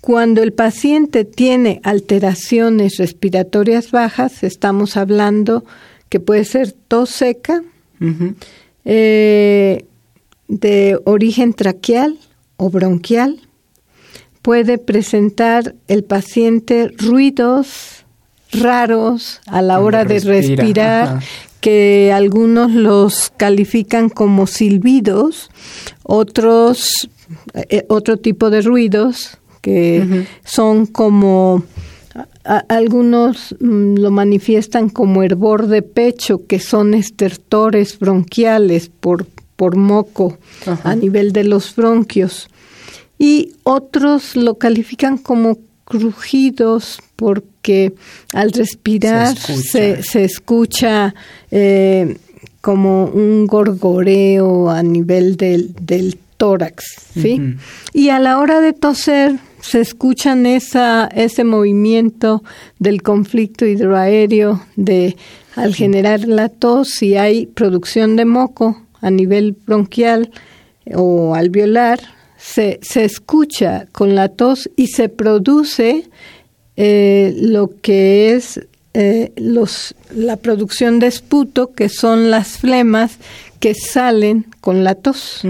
Cuando 0.00 0.42
el 0.42 0.52
paciente 0.52 1.24
tiene 1.24 1.80
alteraciones 1.84 2.96
respiratorias 2.96 3.90
bajas, 3.90 4.42
estamos 4.42 4.96
hablando 4.96 5.64
que 6.08 6.20
puede 6.20 6.44
ser 6.44 6.72
tos 6.72 7.10
seca, 7.10 7.62
eh, 8.84 9.84
de 10.48 10.98
origen 11.04 11.52
traqueal 11.52 12.18
o 12.56 12.70
bronquial. 12.70 13.40
Puede 14.42 14.78
presentar 14.78 15.74
el 15.86 16.02
paciente 16.02 16.88
ruidos 16.96 18.04
raros 18.52 19.40
a 19.46 19.62
la 19.62 19.80
hora 19.80 20.04
de 20.04 20.20
respirar, 20.20 21.20
que 21.60 22.10
algunos 22.12 22.72
los 22.72 23.30
califican 23.36 24.08
como 24.08 24.46
silbidos, 24.46 25.50
otros 26.02 27.08
eh, 27.54 27.84
otro 27.88 28.16
tipo 28.16 28.50
de 28.50 28.62
ruidos 28.62 29.38
que 29.60 30.26
son 30.42 30.86
como 30.86 31.62
algunos 32.44 33.54
mm, 33.60 33.96
lo 33.96 34.10
manifiestan 34.10 34.88
como 34.88 35.22
hervor 35.22 35.66
de 35.66 35.82
pecho, 35.82 36.46
que 36.46 36.58
son 36.58 36.94
estertores 36.94 37.98
bronquiales 37.98 38.88
por, 38.88 39.26
por 39.56 39.76
moco 39.76 40.38
a 40.82 40.94
nivel 40.94 41.32
de 41.32 41.44
los 41.44 41.76
bronquios. 41.76 42.48
Y 43.18 43.52
otros 43.64 44.34
lo 44.34 44.54
califican 44.54 45.18
como 45.18 45.58
crujidos 45.84 47.00
porque 47.16 47.92
al 48.32 48.52
respirar 48.52 49.36
se 49.36 50.24
escucha, 50.24 51.14
eh, 51.50 52.16
como 52.60 53.04
un 53.06 53.46
gorgoreo 53.46 54.70
a 54.70 54.82
nivel 54.82 55.36
del, 55.36 55.74
del 55.80 56.18
tórax, 56.40 56.96
¿sí? 57.20 57.54
Y 57.92 58.08
a 58.08 58.18
la 58.18 58.38
hora 58.38 58.62
de 58.62 58.72
toser 58.72 59.38
se 59.60 59.82
escuchan 59.82 60.46
esa, 60.46 61.06
ese 61.14 61.44
movimiento 61.44 62.42
del 62.78 63.02
conflicto 63.02 63.66
hidroaéreo 63.66 64.62
de 64.74 65.18
al 65.54 65.74
generar 65.74 66.26
la 66.26 66.48
tos, 66.48 66.88
si 66.88 67.18
hay 67.18 67.44
producción 67.44 68.16
de 68.16 68.24
moco 68.24 68.80
a 69.02 69.10
nivel 69.10 69.52
bronquial 69.52 70.30
o 70.94 71.34
alveolar, 71.34 72.00
se, 72.38 72.80
se 72.80 73.04
escucha 73.04 73.86
con 73.92 74.14
la 74.14 74.30
tos 74.30 74.70
y 74.76 74.86
se 74.86 75.10
produce 75.10 76.08
eh, 76.78 77.34
lo 77.36 77.70
que 77.82 78.32
es 78.32 78.60
eh, 78.94 79.32
los, 79.36 79.94
la 80.14 80.36
producción 80.36 81.00
de 81.00 81.08
esputo, 81.08 81.74
que 81.74 81.90
son 81.90 82.30
las 82.30 82.56
flemas 82.56 83.18
que 83.60 83.74
salen 83.74 84.46
con 84.60 84.82
la 84.82 84.96
tos. 84.96 85.42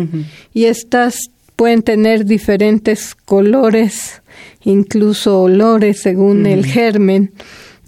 Y 0.53 0.65
estas 0.65 1.31
pueden 1.57 1.83
tener 1.83 2.27
diferentes 2.27 3.15
colores, 3.15 4.23
incluso 4.65 5.43
olores 5.43 6.01
según 6.01 6.45
el 6.47 6.67
germen. 6.67 7.33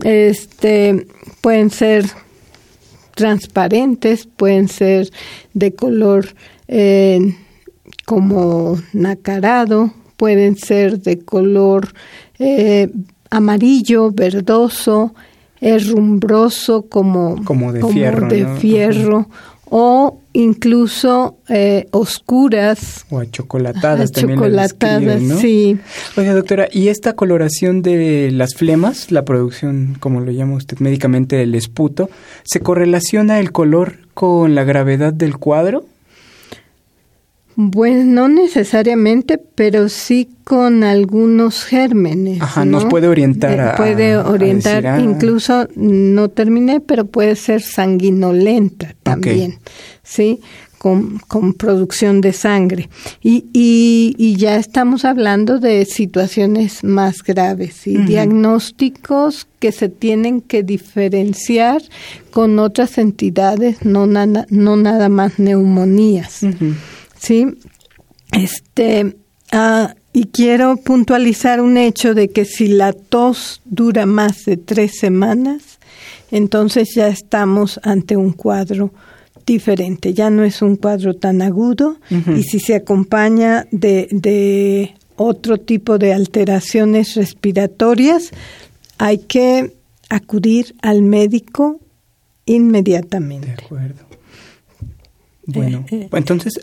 Este, 0.04 1.06
pueden 1.40 1.70
ser 1.70 2.04
transparentes, 3.14 4.26
pueden 4.26 4.68
ser 4.68 5.10
de 5.54 5.74
color 5.74 6.28
eh, 6.68 7.34
como 8.06 8.78
nacarado, 8.92 9.92
pueden 10.16 10.56
ser 10.56 11.00
de 11.00 11.18
color 11.18 11.92
eh, 12.38 12.90
amarillo, 13.30 14.10
verdoso, 14.12 15.14
herrumbroso 15.60 16.82
como, 16.82 17.42
como 17.44 17.72
de 17.72 17.82
fierro, 17.84 18.28
fierro 18.58 19.28
o 19.74 20.20
incluso 20.34 21.38
eh, 21.48 21.86
oscuras. 21.92 23.06
O 23.08 23.20
achocolatadas 23.20 24.12
también. 24.12 24.38
Achocolatadas, 24.38 25.22
sí. 25.40 25.78
Oiga, 26.14 26.34
doctora, 26.34 26.68
¿y 26.70 26.88
esta 26.88 27.14
coloración 27.14 27.80
de 27.80 28.30
las 28.32 28.54
flemas, 28.54 29.10
la 29.10 29.24
producción, 29.24 29.96
como 29.98 30.20
lo 30.20 30.30
llama 30.30 30.56
usted 30.56 30.78
médicamente, 30.80 31.36
del 31.36 31.54
esputo, 31.54 32.10
se 32.42 32.60
correlaciona 32.60 33.40
el 33.40 33.50
color 33.50 34.00
con 34.12 34.54
la 34.54 34.64
gravedad 34.64 35.14
del 35.14 35.38
cuadro? 35.38 35.86
Bueno, 37.54 38.04
no 38.04 38.28
necesariamente, 38.28 39.38
pero 39.38 39.88
sí 39.88 40.28
con 40.44 40.84
algunos 40.84 41.64
gérmenes. 41.64 42.40
Ajá, 42.40 42.64
nos 42.64 42.86
puede 42.86 43.08
orientar 43.08 43.58
eh, 43.58 43.72
Puede 43.76 44.16
orientar, 44.16 44.86
ah. 44.86 45.00
incluso, 45.00 45.68
no 45.76 46.28
terminé, 46.30 46.80
pero 46.80 47.06
puede 47.06 47.36
ser 47.36 47.60
sanguinolenta 47.60 48.94
también, 49.02 49.58
¿sí? 50.02 50.40
Con, 50.78 51.20
con, 51.28 51.54
producción 51.54 52.20
de 52.20 52.32
sangre. 52.32 52.88
Y, 53.22 53.44
y, 53.52 54.16
y, 54.18 54.34
ya 54.34 54.56
estamos 54.56 55.04
hablando 55.04 55.60
de 55.60 55.84
situaciones 55.84 56.82
más 56.82 57.22
graves 57.22 57.86
y 57.86 57.98
diagnósticos 57.98 59.46
que 59.60 59.70
se 59.70 59.88
tienen 59.88 60.40
que 60.40 60.64
diferenciar 60.64 61.82
con 62.32 62.58
otras 62.58 62.98
entidades, 62.98 63.84
no 63.84 64.08
nada, 64.08 64.44
no 64.50 64.76
nada 64.76 65.08
más 65.08 65.38
neumonías. 65.38 66.40
Sí, 67.22 67.46
este, 68.32 69.16
ah, 69.52 69.94
y 70.12 70.24
quiero 70.24 70.76
puntualizar 70.76 71.60
un 71.60 71.76
hecho 71.76 72.14
de 72.14 72.30
que 72.30 72.44
si 72.44 72.66
la 72.66 72.92
tos 72.92 73.62
dura 73.64 74.06
más 74.06 74.44
de 74.44 74.56
tres 74.56 74.98
semanas, 74.98 75.78
entonces 76.32 76.94
ya 76.96 77.06
estamos 77.06 77.78
ante 77.84 78.16
un 78.16 78.32
cuadro 78.32 78.92
diferente, 79.46 80.14
ya 80.14 80.30
no 80.30 80.42
es 80.42 80.62
un 80.62 80.74
cuadro 80.74 81.14
tan 81.14 81.42
agudo 81.42 81.96
y 82.10 82.42
si 82.42 82.58
se 82.58 82.74
acompaña 82.74 83.66
de, 83.70 84.08
de 84.10 84.94
otro 85.14 85.58
tipo 85.58 85.98
de 85.98 86.14
alteraciones 86.14 87.14
respiratorias, 87.14 88.30
hay 88.98 89.18
que 89.18 89.76
acudir 90.08 90.74
al 90.82 91.02
médico 91.02 91.78
inmediatamente. 92.46 93.46
De 93.46 93.52
acuerdo. 93.52 94.04
Bueno, 95.46 95.84
eh, 95.90 96.02
eh. 96.02 96.08
entonces 96.12 96.54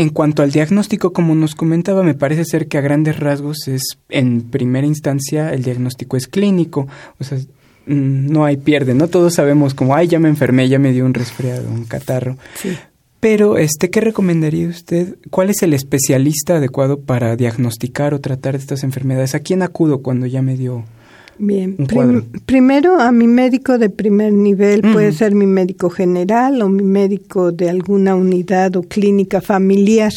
en 0.00 0.08
cuanto 0.08 0.42
al 0.42 0.50
diagnóstico, 0.50 1.12
como 1.12 1.34
nos 1.34 1.54
comentaba, 1.54 2.02
me 2.02 2.14
parece 2.14 2.46
ser 2.46 2.68
que 2.68 2.78
a 2.78 2.80
grandes 2.80 3.20
rasgos 3.20 3.68
es, 3.68 3.98
en 4.08 4.40
primera 4.40 4.86
instancia, 4.86 5.52
el 5.52 5.62
diagnóstico 5.62 6.16
es 6.16 6.26
clínico. 6.26 6.88
O 7.18 7.24
sea, 7.24 7.36
mm, 7.36 8.32
no 8.32 8.46
hay 8.46 8.56
pierde, 8.56 8.94
¿no? 8.94 9.08
Todos 9.08 9.34
sabemos 9.34 9.74
como, 9.74 9.94
ay, 9.94 10.08
ya 10.08 10.18
me 10.18 10.30
enfermé, 10.30 10.70
ya 10.70 10.78
me 10.78 10.92
dio 10.92 11.04
un 11.04 11.12
resfriado, 11.12 11.70
un 11.70 11.84
catarro. 11.84 12.38
Sí. 12.54 12.78
Pero, 13.20 13.58
este, 13.58 13.90
¿qué 13.90 14.00
recomendaría 14.00 14.68
usted? 14.68 15.18
¿Cuál 15.28 15.50
es 15.50 15.62
el 15.62 15.74
especialista 15.74 16.56
adecuado 16.56 17.00
para 17.00 17.36
diagnosticar 17.36 18.14
o 18.14 18.20
tratar 18.20 18.56
estas 18.56 18.82
enfermedades? 18.84 19.34
¿A 19.34 19.40
quién 19.40 19.60
acudo 19.60 20.00
cuando 20.00 20.24
ya 20.24 20.40
me 20.40 20.56
dio 20.56 20.84
Bien, 21.42 21.74
primero 22.44 23.00
a 23.00 23.12
mi 23.12 23.26
médico 23.26 23.78
de 23.78 23.88
primer 23.88 24.30
nivel, 24.30 24.82
puede 24.82 25.10
ser 25.12 25.34
mi 25.34 25.46
médico 25.46 25.88
general 25.88 26.60
o 26.60 26.68
mi 26.68 26.82
médico 26.82 27.50
de 27.50 27.70
alguna 27.70 28.14
unidad 28.14 28.76
o 28.76 28.82
clínica 28.82 29.40
familiar, 29.40 30.12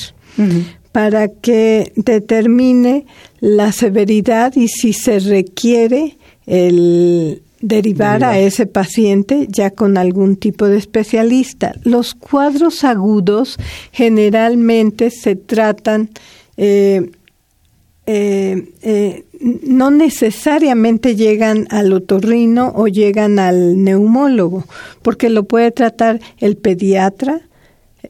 para 0.91 1.29
que 1.29 1.93
determine 1.95 3.05
la 3.39 3.71
severidad 3.71 4.53
y 4.57 4.67
si 4.67 4.91
se 4.91 5.19
requiere 5.19 6.17
el 6.45 7.41
derivar 7.61 8.25
a 8.25 8.37
ese 8.37 8.65
paciente 8.65 9.47
ya 9.49 9.69
con 9.69 9.97
algún 9.97 10.35
tipo 10.35 10.65
de 10.67 10.77
especialista. 10.77 11.73
Los 11.83 12.15
cuadros 12.15 12.83
agudos 12.83 13.57
generalmente 13.93 15.09
se 15.09 15.37
tratan 15.37 16.09
eh, 16.57 17.09
eh, 18.05 18.69
eh, 18.81 19.23
no 19.39 19.91
necesariamente 19.91 21.15
llegan 21.15 21.67
al 21.69 21.93
otorrino 21.93 22.71
o 22.75 22.87
llegan 22.87 23.39
al 23.39 23.83
neumólogo, 23.83 24.65
porque 25.01 25.29
lo 25.29 25.43
puede 25.43 25.71
tratar 25.71 26.19
el 26.39 26.57
pediatra 26.57 27.41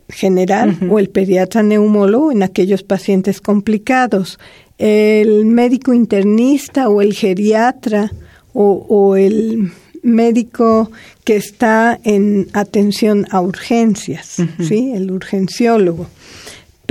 general 0.10 0.78
o 0.90 1.00
el 1.00 1.10
pediatra 1.10 1.64
neumólogo 1.64 2.32
en 2.32 2.44
aquellos 2.44 2.84
pacientes 2.84 3.42
complicados, 3.42 4.40
el 4.78 5.46
médico 5.46 5.94
internista 5.94 6.90
o 6.90 7.02
el 7.02 7.14
geriatra 7.14 8.12
o, 8.54 9.16
el 9.16 9.72
médico 10.04 10.92
que 11.24 11.36
está 11.36 12.00
en 12.04 12.48
atención 12.54 13.26
a 13.32 13.42
urgencias, 13.42 14.38
¿sí? 14.60 14.92
El 14.94 15.10
urgenciólogo. 15.12 16.08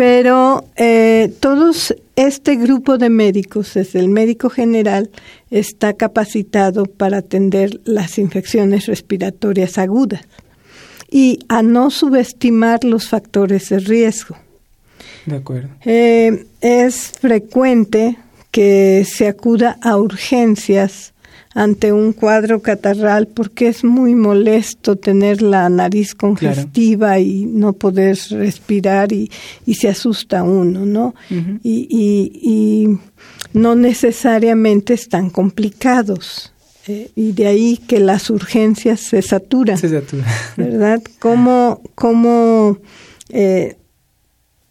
Pero 0.03 0.65
eh, 0.75 1.33
todos 1.39 1.95
este 2.17 2.57
grupo 2.57 2.99
de 2.99 3.09
médicos, 3.09 3.75
desde 3.75 4.01
el 4.01 4.09
médico 4.09 4.51
general, 4.51 5.11
está 5.49 5.93
capacitado 5.93 6.87
para 6.87 7.19
atender 7.19 7.81
las 7.85 8.19
infecciones 8.19 8.87
respiratorias 8.87 9.79
agudas 9.79 10.23
y 11.09 11.39
a 11.49 11.63
no 11.63 11.91
subestimar 11.93 12.83
los 12.83 13.09
factores 13.11 13.69
de 13.69 13.79
riesgo. 13.79 14.37
De 15.25 15.37
acuerdo. 15.37 15.69
Eh, 15.85 16.47
es 16.61 17.13
frecuente 17.21 18.19
que 18.51 19.07
se 19.09 19.29
acuda 19.29 19.79
a 19.83 19.97
urgencias 19.99 21.12
ante 21.55 21.93
un 21.93 22.13
cuadro 22.13 22.61
catarral 22.61 23.27
porque 23.29 23.69
es 23.69 23.85
muy 23.85 24.15
molesto 24.15 24.97
tener 24.97 25.43
la 25.43 25.69
nariz 25.69 26.15
congestiva 26.15 27.19
y 27.19 27.45
no 27.45 27.75
poder 27.75 28.19
respirar 28.31 29.13
y, 29.13 29.31
y 29.67 29.75
se 29.75 29.89
asusta 29.89 30.43
uno, 30.43 30.87
¿no? 30.87 31.15
y, 31.63 31.89
y, 31.93 32.99
no 33.53 33.75
necesariamente 33.75 34.95
están 34.95 35.29
complicados. 35.29 36.53
Eh, 36.89 37.11
y 37.15 37.33
de 37.33 37.47
ahí 37.47 37.77
que 37.77 38.01
las 38.01 38.31
urgencias 38.31 39.01
se 39.01 39.21
saturan. 39.21 39.77
Se 39.77 39.91
saturan. 39.91 40.25
¿Verdad? 40.57 41.03
¿Cómo, 41.19 41.83
cómo 41.95 42.79
eh, 43.29 43.77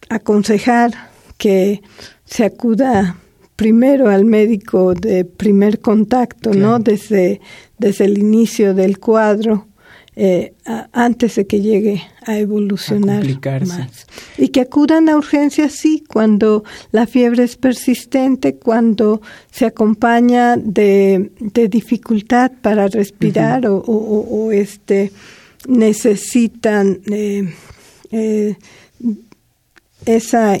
aconsejar 0.08 0.92
que 1.38 1.80
se 2.24 2.44
acuda 2.44 3.16
primero 3.62 4.10
al 4.10 4.24
médico 4.24 4.92
de 4.92 5.24
primer 5.24 5.78
contacto, 5.78 6.52
¿no? 6.52 6.80
Desde, 6.80 7.40
desde 7.78 8.06
el 8.06 8.18
inicio 8.18 8.74
del 8.74 8.98
cuadro, 8.98 9.68
eh, 10.16 10.54
antes 10.90 11.36
de 11.36 11.46
que 11.46 11.60
llegue 11.60 12.02
a 12.26 12.38
evolucionar 12.38 13.24
más. 13.64 14.06
Y 14.36 14.48
que 14.48 14.62
acudan 14.62 15.08
a 15.08 15.16
urgencias, 15.16 15.74
sí, 15.74 16.02
cuando 16.08 16.64
la 16.90 17.06
fiebre 17.06 17.44
es 17.44 17.56
persistente, 17.56 18.56
cuando 18.56 19.22
se 19.52 19.66
acompaña 19.66 20.56
de, 20.56 21.30
de 21.38 21.68
dificultad 21.68 22.50
para 22.62 22.88
respirar 22.88 23.68
o, 23.68 23.76
o, 23.76 24.50
este, 24.50 25.12
necesitan 25.68 26.98
eh, 27.06 27.54
eh, 28.10 28.56
esa 30.04 30.58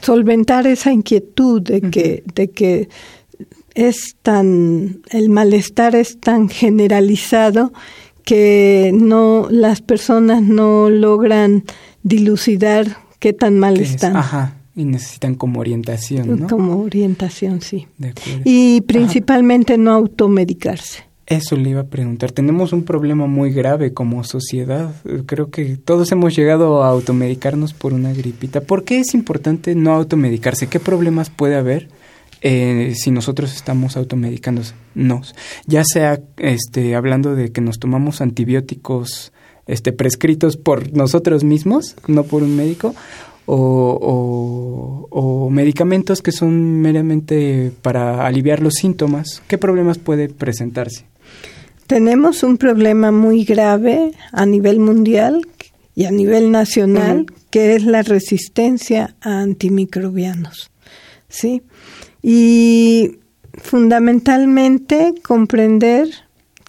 solventar 0.00 0.66
esa 0.66 0.92
inquietud 0.92 1.62
de 1.62 1.80
que, 1.80 2.24
de 2.34 2.48
que 2.48 2.88
es 3.74 4.16
tan, 4.22 5.02
el 5.10 5.28
malestar 5.28 5.94
es 5.94 6.18
tan 6.18 6.48
generalizado 6.48 7.72
que 8.24 8.90
no, 8.94 9.46
las 9.50 9.80
personas 9.82 10.42
no 10.42 10.90
logran 10.90 11.64
dilucidar 12.02 12.98
qué 13.18 13.32
tan 13.32 13.58
mal 13.58 13.78
están. 13.78 14.16
Ajá, 14.16 14.56
y 14.74 14.84
necesitan 14.84 15.34
como 15.34 15.60
orientación, 15.60 16.40
¿no? 16.40 16.46
Como 16.48 16.80
orientación, 16.80 17.60
sí. 17.60 17.86
Y 18.44 18.80
principalmente 18.82 19.78
no 19.78 19.92
automedicarse. 19.92 21.04
Eso 21.26 21.56
le 21.56 21.70
iba 21.70 21.80
a 21.80 21.86
preguntar. 21.86 22.30
Tenemos 22.30 22.72
un 22.72 22.84
problema 22.84 23.26
muy 23.26 23.50
grave 23.50 23.92
como 23.92 24.22
sociedad. 24.22 24.94
Creo 25.26 25.50
que 25.50 25.76
todos 25.76 26.12
hemos 26.12 26.36
llegado 26.36 26.84
a 26.84 26.88
automedicarnos 26.88 27.74
por 27.74 27.92
una 27.92 28.12
gripita. 28.12 28.60
¿Por 28.60 28.84
qué 28.84 29.00
es 29.00 29.12
importante 29.12 29.74
no 29.74 29.92
automedicarse? 29.92 30.68
¿Qué 30.68 30.78
problemas 30.78 31.30
puede 31.30 31.56
haber 31.56 31.88
eh, 32.42 32.94
si 32.94 33.10
nosotros 33.10 33.56
estamos 33.56 33.96
automedicándonos? 33.96 35.34
Ya 35.66 35.82
sea 35.84 36.20
este, 36.36 36.94
hablando 36.94 37.34
de 37.34 37.50
que 37.50 37.60
nos 37.60 37.80
tomamos 37.80 38.20
antibióticos 38.20 39.32
este, 39.66 39.92
prescritos 39.92 40.56
por 40.56 40.92
nosotros 40.92 41.42
mismos, 41.42 41.96
no 42.06 42.22
por 42.22 42.44
un 42.44 42.54
médico, 42.54 42.94
o, 43.46 45.08
o, 45.10 45.50
medicamentos 45.50 46.20
que 46.22 46.32
son 46.32 46.80
meramente 46.80 47.72
para 47.82 48.26
aliviar 48.26 48.60
los 48.60 48.74
síntomas. 48.74 49.42
¿Qué 49.48 49.58
problemas 49.58 49.98
puede 49.98 50.28
presentarse? 50.28 51.04
Tenemos 51.86 52.42
un 52.42 52.56
problema 52.56 53.12
muy 53.12 53.44
grave 53.44 54.12
a 54.32 54.44
nivel 54.46 54.80
mundial 54.80 55.46
y 55.94 56.04
a 56.04 56.10
nivel 56.10 56.50
nacional, 56.50 57.26
que 57.50 57.74
es 57.74 57.84
la 57.84 58.02
resistencia 58.02 59.16
a 59.20 59.40
antimicrobianos. 59.40 60.70
¿Sí? 61.28 61.62
Y 62.22 63.18
fundamentalmente 63.54 65.14
comprender 65.22 66.08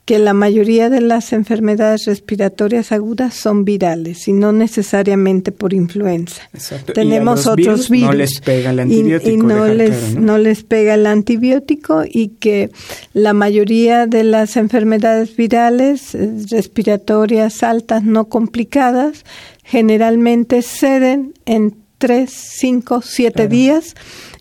que 0.07 0.19
la 0.19 0.33
mayoría 0.33 0.89
de 0.89 1.01
las 1.01 1.33
enfermedades 1.33 2.05
respiratorias 2.05 2.93
agudas 2.93 3.33
son 3.33 3.65
virales 3.65 4.29
y 4.29 4.31
no 4.31 4.53
necesariamente 4.53 5.51
por 5.51 5.73
influenza. 5.73 6.49
Tenemos 6.93 7.45
otros 7.45 7.89
virus, 7.89 8.07
no 8.07 8.13
les 8.13 8.39
pega 8.39 8.69
el 8.69 8.79
antibiótico. 8.79 9.29
Y, 9.29 9.35
no, 9.35 9.67
les, 9.67 10.15
¿no? 10.15 10.37
les 10.37 10.63
pega 10.63 10.93
el 10.93 11.07
antibiótico 11.07 12.05
y 12.09 12.29
que 12.29 12.71
la 13.11 13.33
mayoría 13.33 14.07
de 14.07 14.23
las 14.23 14.55
enfermedades 14.55 15.35
virales 15.35 16.15
eh, 16.15 16.31
respiratorias 16.51 17.61
altas 17.61 18.05
no 18.05 18.29
complicadas 18.29 19.25
generalmente 19.65 20.61
ceden 20.61 21.33
en 21.45 21.75
3, 21.97 22.31
5, 22.31 23.01
7 23.01 23.47
días 23.49 23.93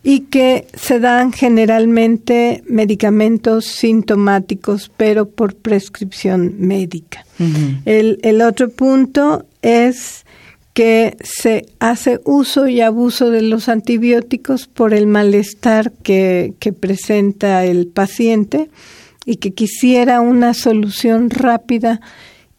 y 0.08 0.20
que 0.20 0.68
se 0.72 1.00
dan 1.00 1.32
generalmente 1.32 2.62
medicamentos 2.68 3.64
sintomáticos, 3.64 4.88
pero 4.96 5.28
por 5.28 5.56
prescripción 5.56 6.54
médica. 6.60 7.26
el, 7.84 8.20
el 8.22 8.40
otro 8.40 8.70
punto 8.70 9.46
es 9.62 10.24
que 10.74 11.16
se 11.24 11.66
hace 11.80 12.20
uso 12.24 12.68
y 12.68 12.82
abuso 12.82 13.30
de 13.30 13.42
los 13.42 13.68
antibióticos 13.68 14.68
por 14.68 14.94
el 14.94 15.08
malestar 15.08 15.90
que, 16.04 16.54
que 16.60 16.72
presenta 16.72 17.64
el 17.64 17.88
paciente 17.88 18.70
y 19.24 19.38
que 19.38 19.54
quisiera 19.54 20.20
una 20.20 20.54
solución 20.54 21.30
rápida 21.30 22.00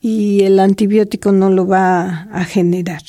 y 0.02 0.41
el 0.43 0.60
antibiótico 0.60 1.32
no 1.32 1.50
lo 1.50 1.66
va 1.66 2.28
a 2.34 2.43
generar. 2.43 3.04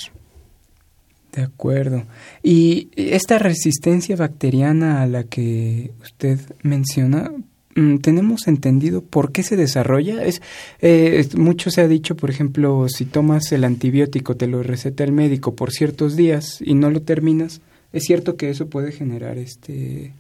De 1.33 1.43
acuerdo. 1.43 2.05
Y 2.43 2.89
esta 2.97 3.39
resistencia 3.39 4.17
bacteriana 4.17 5.03
a 5.03 5.07
la 5.07 5.25
que 5.25 5.91
usted 6.03 6.41
menciona, 6.63 7.31
mm, 7.75 7.99
¿tenemos 7.99 8.49
entendido 8.49 9.03
por 9.03 9.31
qué 9.31 9.43
se 9.43 9.57
desarrolla? 9.57 10.25
Es, 10.25 10.41
eh, 10.81 11.27
mucho 11.37 11.71
se 11.71 11.83
ha 11.83 11.89
dicho, 11.89 12.17
por 12.17 12.31
ejemplo, 12.31 12.89
si 12.89 13.05
tomas 13.05 13.53
el 13.53 13.65
antibiótico, 13.65 14.37
te 14.37 14.47
lo 14.47 14.63
receta 14.63 15.05
el 15.05 15.13
médico 15.13 15.55
por 15.55 15.71
ciertos 15.71 16.17
días 16.17 16.61
y 16.65 16.75
no 16.75 16.91
lo 16.91 17.03
terminas, 17.03 17.61
¿es 17.93 18.05
cierto 18.05 18.37
que 18.37 18.51
eso 18.51 18.69
puede 18.69 18.91
generar 18.91 19.39
este 19.39 20.13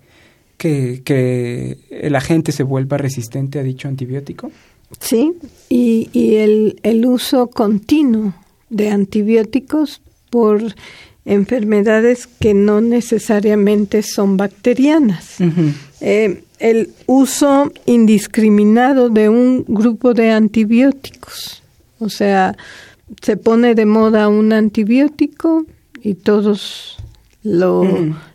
que, 0.59 1.03
que 1.05 1.79
el 1.91 2.17
agente 2.17 2.53
se 2.53 2.65
vuelva 2.65 2.99
resistente 2.99 3.59
a 3.59 3.63
dicho 3.63 3.89
antibiótico? 3.89 4.51
Sí, 5.01 5.33
y, 5.69 6.11
y 6.13 6.37
el, 6.37 6.81
el 6.83 7.07
uso 7.07 7.49
continuo 7.49 8.35
de 8.69 8.91
antibióticos 8.91 10.03
por 10.31 10.62
enfermedades 11.24 12.26
que 12.26 12.55
no 12.55 12.81
necesariamente 12.81 14.03
son 14.03 14.37
bacterianas. 14.37 15.37
Eh, 16.01 16.43
el 16.59 16.91
uso 17.07 17.70
indiscriminado 17.87 19.11
de 19.11 19.29
un 19.29 19.64
grupo 19.68 20.14
de 20.14 20.31
antibióticos, 20.31 21.62
o 21.99 22.09
sea, 22.09 22.57
se 23.22 23.37
pone 23.37 23.74
de 23.74 23.87
moda 23.87 24.29
un 24.29 24.53
antibiótico 24.53 25.66
y 26.03 26.14
todos 26.14 26.97
lo, 27.43 27.85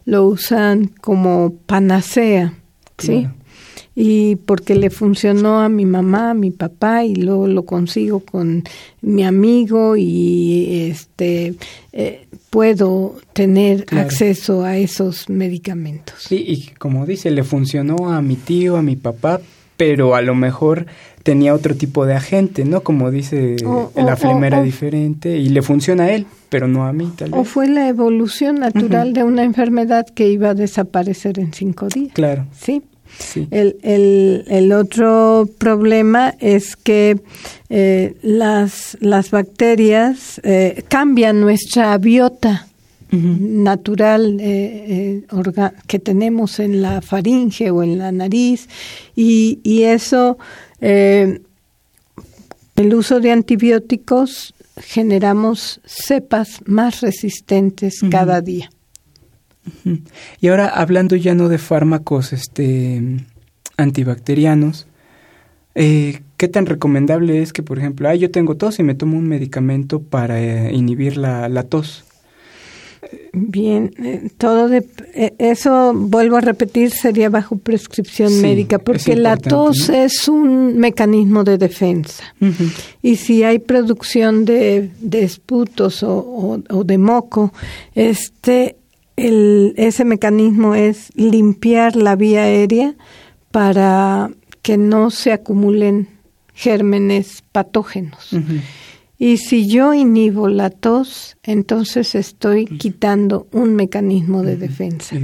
lo 0.05 0.27
usan 0.27 0.87
como 1.01 1.53
panacea, 1.65 2.53
¿sí? 2.97 3.27
Y 3.95 4.37
porque 4.37 4.75
le 4.75 4.89
funcionó 4.89 5.61
a 5.61 5.69
mi 5.69 5.85
mamá, 5.85 6.31
a 6.31 6.33
mi 6.33 6.51
papá 6.51 7.03
y 7.03 7.15
luego 7.15 7.47
lo 7.47 7.63
consigo 7.63 8.19
con 8.19 8.63
mi 9.01 9.23
amigo 9.23 9.95
y 9.95 10.89
este 10.89 11.53
eh, 11.91 12.27
puedo 12.49 13.15
tener 13.33 13.85
acceso 13.91 14.63
a 14.63 14.77
esos 14.77 15.29
medicamentos. 15.29 16.23
Sí, 16.27 16.43
y 16.47 16.67
como 16.77 17.05
dice, 17.05 17.29
le 17.31 17.43
funcionó 17.43 18.11
a 18.11 18.21
mi 18.21 18.35
tío, 18.35 18.77
a 18.77 18.81
mi 18.81 18.95
papá, 18.95 19.41
pero 19.77 20.15
a 20.15 20.21
lo 20.21 20.33
mejor 20.33 20.87
tenía 21.23 21.53
otro 21.53 21.75
tipo 21.75 22.05
de 22.05 22.15
agente, 22.15 22.65
¿no? 22.65 22.81
Como 22.81 23.09
dice, 23.11 23.55
la 23.95 24.15
flema 24.15 24.47
era 24.47 24.61
diferente 24.61 25.37
y 25.37 25.49
le 25.49 25.61
funciona 25.61 26.05
a 26.05 26.11
él, 26.11 26.25
pero 26.49 26.67
no 26.67 26.85
a 26.85 26.93
mí, 26.93 27.11
tal 27.15 27.31
vez. 27.31 27.39
O 27.39 27.43
fue 27.43 27.67
la 27.67 27.87
evolución 27.87 28.59
natural 28.59 29.13
de 29.13 29.23
una 29.23 29.43
enfermedad 29.43 30.05
que 30.07 30.29
iba 30.29 30.49
a 30.49 30.53
desaparecer 30.53 31.39
en 31.39 31.53
cinco 31.53 31.87
días. 31.87 32.13
Claro. 32.13 32.45
Sí. 32.51 32.83
Sí. 33.19 33.47
El, 33.51 33.77
el, 33.83 34.43
el, 34.47 34.71
otro 34.71 35.49
problema 35.57 36.35
es 36.39 36.75
que 36.75 37.19
eh, 37.69 38.15
las, 38.21 38.97
las 38.99 39.31
bacterias 39.31 40.41
eh, 40.43 40.83
cambian 40.87 41.41
nuestra 41.41 41.97
biota 41.97 42.67
natural 43.11 44.39
eh, 44.39 45.23
eh 45.29 45.71
que 45.85 45.99
tenemos 45.99 46.59
en 46.59 46.81
la 46.81 46.99
faringe 47.03 47.69
o 47.69 47.83
en 47.83 47.99
la 47.99 48.11
nariz 48.11 48.67
y, 49.15 49.59
y 49.61 49.83
eso, 49.83 50.39
el 50.81 51.39
uso 52.75 53.19
de 53.19 53.31
antibióticos 53.31 54.55
generamos 54.77 55.79
cepas 55.85 56.61
más 56.65 57.01
resistentes 57.01 58.01
cada 58.09 58.41
día. 58.41 58.71
Y 60.41 60.47
ahora 60.47 60.67
hablando 60.67 61.15
ya 61.15 61.35
no 61.35 61.49
de 61.49 61.57
fármacos 61.57 62.33
este, 62.33 63.01
antibacterianos, 63.77 64.87
eh, 65.75 66.21
¿qué 66.37 66.47
tan 66.47 66.65
recomendable 66.65 67.41
es 67.41 67.53
que, 67.53 67.63
por 67.63 67.79
ejemplo, 67.79 68.07
ah, 68.09 68.15
yo 68.15 68.29
tengo 68.29 68.55
tos 68.55 68.79
y 68.79 68.83
me 68.83 68.95
tomo 68.95 69.17
un 69.17 69.27
medicamento 69.27 70.01
para 70.01 70.41
eh, 70.41 70.73
inhibir 70.73 71.17
la, 71.17 71.49
la, 71.49 71.63
tos? 71.63 72.03
Bien, 73.33 73.91
eh, 74.03 74.29
todo 74.37 74.69
de, 74.69 74.85
eso, 75.39 75.93
vuelvo 75.95 76.37
a 76.37 76.41
repetir, 76.41 76.91
sería 76.91 77.29
bajo 77.29 77.57
prescripción 77.57 78.41
médica, 78.41 78.79
porque 78.79 79.15
la 79.15 79.37
tos 79.37 79.89
es 79.89 80.27
un 80.27 80.77
mecanismo 80.77 81.43
de 81.43 81.57
defensa. 81.57 82.23
Y 83.01 83.15
si 83.15 83.43
hay 83.43 83.59
producción 83.59 84.45
de, 84.45 84.91
de 84.99 85.23
esputos 85.23 86.03
o, 86.03 86.61
o 86.69 86.83
de 86.83 86.97
moco, 86.97 87.51
este 87.95 88.77
el, 89.15 89.73
ese 89.77 90.05
mecanismo 90.05 90.75
es 90.75 91.11
limpiar 91.15 91.95
la 91.95 92.15
vía 92.15 92.43
aérea 92.43 92.95
para 93.51 94.31
que 94.61 94.77
no 94.77 95.11
se 95.11 95.31
acumulen 95.31 96.07
gérmenes 96.53 97.43
patógenos. 97.51 98.35
Y 99.19 99.37
si 99.37 99.67
yo 99.67 99.93
inhibo 99.93 100.49
la 100.49 100.69
tos, 100.69 101.37
entonces 101.43 102.13
estoy 102.15 102.65
quitando 102.65 103.47
un 103.51 103.75
mecanismo 103.75 104.43
de 104.43 104.57
defensa. 104.57 105.15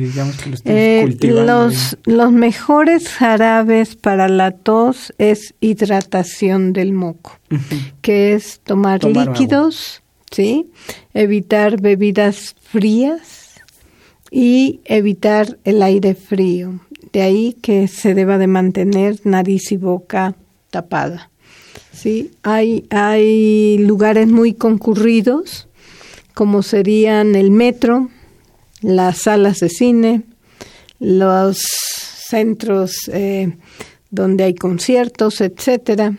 Eh, 0.64 1.18
los, 1.22 1.98
los 2.06 2.32
mejores 2.32 3.10
jarabes 3.10 3.96
para 3.96 4.30
la 4.30 4.52
tos 4.52 5.14
es 5.18 5.54
hidratación 5.60 6.72
del 6.72 6.94
moco, 6.94 7.40
que 8.02 8.36
es 8.36 8.62
tomar, 8.62 9.04
líquidos, 9.04 10.02
¿sí? 10.32 10.70
evitar 11.14 11.82
bebidas 11.82 12.56
frías, 12.62 13.49
y 14.32 14.82
evitar 14.86 15.58
el 15.64 15.82
aire 15.82 16.16
frío. 16.16 16.80
De 17.12 17.22
ahí 17.22 17.56
que 17.62 17.88
se 17.88 18.14
deba 18.14 18.38
de 18.38 18.48
mantener 18.48 19.20
nariz 19.24 19.72
y 19.72 19.78
boca 19.78 20.36
tapada. 20.70 21.30
¿sí? 21.92 22.32
Hay, 22.44 22.86
hay 22.92 23.78
lugares 23.80 24.28
muy 24.28 24.54
concurridos, 24.54 25.68
como 26.34 26.62
serían 26.64 27.36
el 27.36 27.52
metro, 27.52 28.10
las 28.82 29.24
salas 29.24 29.60
de 29.60 29.70
cine, 29.70 30.22
los 31.00 31.60
centros 32.30 33.10
eh, 33.12 33.58
donde 34.12 34.44
hay 34.44 34.54
conciertos, 34.54 35.42
etcétera, 35.42 36.16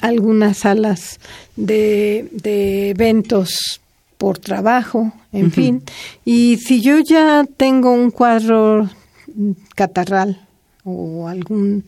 algunas 0.00 0.58
salas 0.58 1.18
de, 1.56 2.28
de 2.32 2.90
eventos 2.90 3.80
por 4.20 4.38
trabajo, 4.38 5.14
en 5.32 5.50
fin. 5.50 5.82
Y 6.26 6.58
si 6.58 6.82
yo 6.82 6.98
ya 6.98 7.46
tengo 7.56 7.90
un 7.90 8.10
cuadro 8.10 8.86
catarral 9.74 10.46
o 10.84 11.26
algún 11.26 11.84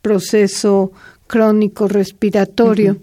proceso 0.00 0.92
crónico 1.26 1.88
respiratorio, 1.88 2.98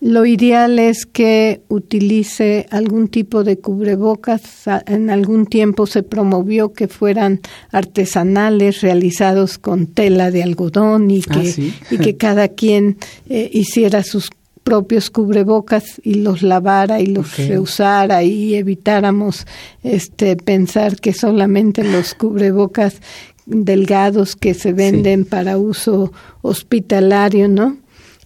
lo 0.00 0.24
ideal 0.24 0.78
es 0.78 1.04
que 1.04 1.60
utilice 1.68 2.66
algún 2.70 3.08
tipo 3.08 3.44
de 3.44 3.58
cubrebocas. 3.58 4.40
En 4.86 5.10
algún 5.10 5.44
tiempo 5.44 5.86
se 5.86 6.02
promovió 6.02 6.72
que 6.72 6.88
fueran 6.88 7.40
artesanales, 7.70 8.80
realizados 8.80 9.58
con 9.58 9.88
tela 9.88 10.30
de 10.30 10.42
algodón 10.42 11.10
y 11.10 11.20
ah, 11.28 11.34
que, 11.34 11.72
y 11.90 11.98
que 11.98 12.16
cada 12.26 12.48
quien 12.48 12.96
eh, 13.28 13.50
hiciera 13.52 14.02
sus 14.02 14.30
propios 14.62 15.10
cubrebocas 15.10 16.00
y 16.02 16.14
los 16.14 16.42
lavara 16.42 17.00
y 17.00 17.06
los 17.06 17.36
reusara 17.36 18.22
y 18.22 18.54
evitáramos 18.54 19.46
este 19.82 20.36
pensar 20.36 21.00
que 21.00 21.12
solamente 21.12 21.84
los 21.84 22.14
cubrebocas 22.14 23.00
delgados 23.46 24.36
que 24.36 24.54
se 24.54 24.72
venden 24.72 25.24
para 25.24 25.58
uso 25.58 26.12
hospitalario, 26.42 27.48
¿no? 27.48 27.76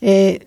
Eh, 0.01 0.41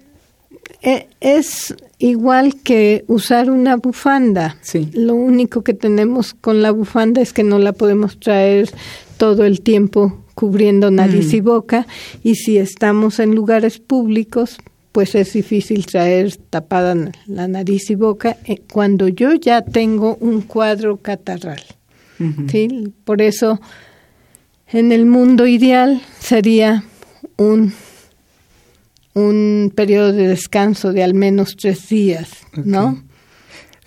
eh, 0.82 1.08
es 1.20 1.76
igual 1.98 2.56
que 2.62 3.04
usar 3.08 3.50
una 3.50 3.76
bufanda. 3.76 4.58
Lo 4.94 5.16
único 5.16 5.64
que 5.64 5.74
tenemos 5.74 6.34
con 6.34 6.62
la 6.62 6.72
bufanda 6.72 7.22
es 7.22 7.34
que 7.34 7.44
no 7.44 7.60
la 7.60 7.74
podemos 7.74 8.20
traer 8.20 8.70
todo 9.18 9.44
el 9.44 9.62
tiempo 9.62 10.24
cubriendo 10.36 10.90
nariz 10.90 11.34
mm. 11.34 11.36
y 11.36 11.40
boca 11.42 11.88
y 12.24 12.36
si 12.36 12.58
estamos 12.58 13.20
en 13.20 13.36
lugares 13.36 13.80
públicos 13.80 14.58
pues 15.00 15.16
es 15.16 15.32
difícil 15.32 15.86
traer 15.86 16.36
tapada 16.50 16.94
la 17.26 17.48
nariz 17.48 17.90
y 17.90 17.96
boca 17.96 18.36
eh, 18.44 18.60
cuando 18.70 19.08
yo 19.08 19.34
ya 19.34 19.62
tengo 19.62 20.18
un 20.20 20.42
cuadro 20.42 20.98
catarral. 20.98 21.62
¿sí? 22.50 22.92
Por 23.06 23.22
eso, 23.22 23.62
en 24.68 24.92
el 24.92 25.06
mundo 25.06 25.48
ideal 25.48 26.02
sería 26.20 26.84
un, 27.38 27.72
un 29.14 29.72
periodo 29.74 30.12
de 30.12 30.28
descanso 30.28 30.92
de 30.92 31.02
al 31.02 31.14
menos 31.14 31.56
tres 31.56 31.88
días, 31.88 32.32
¿no? 32.66 33.02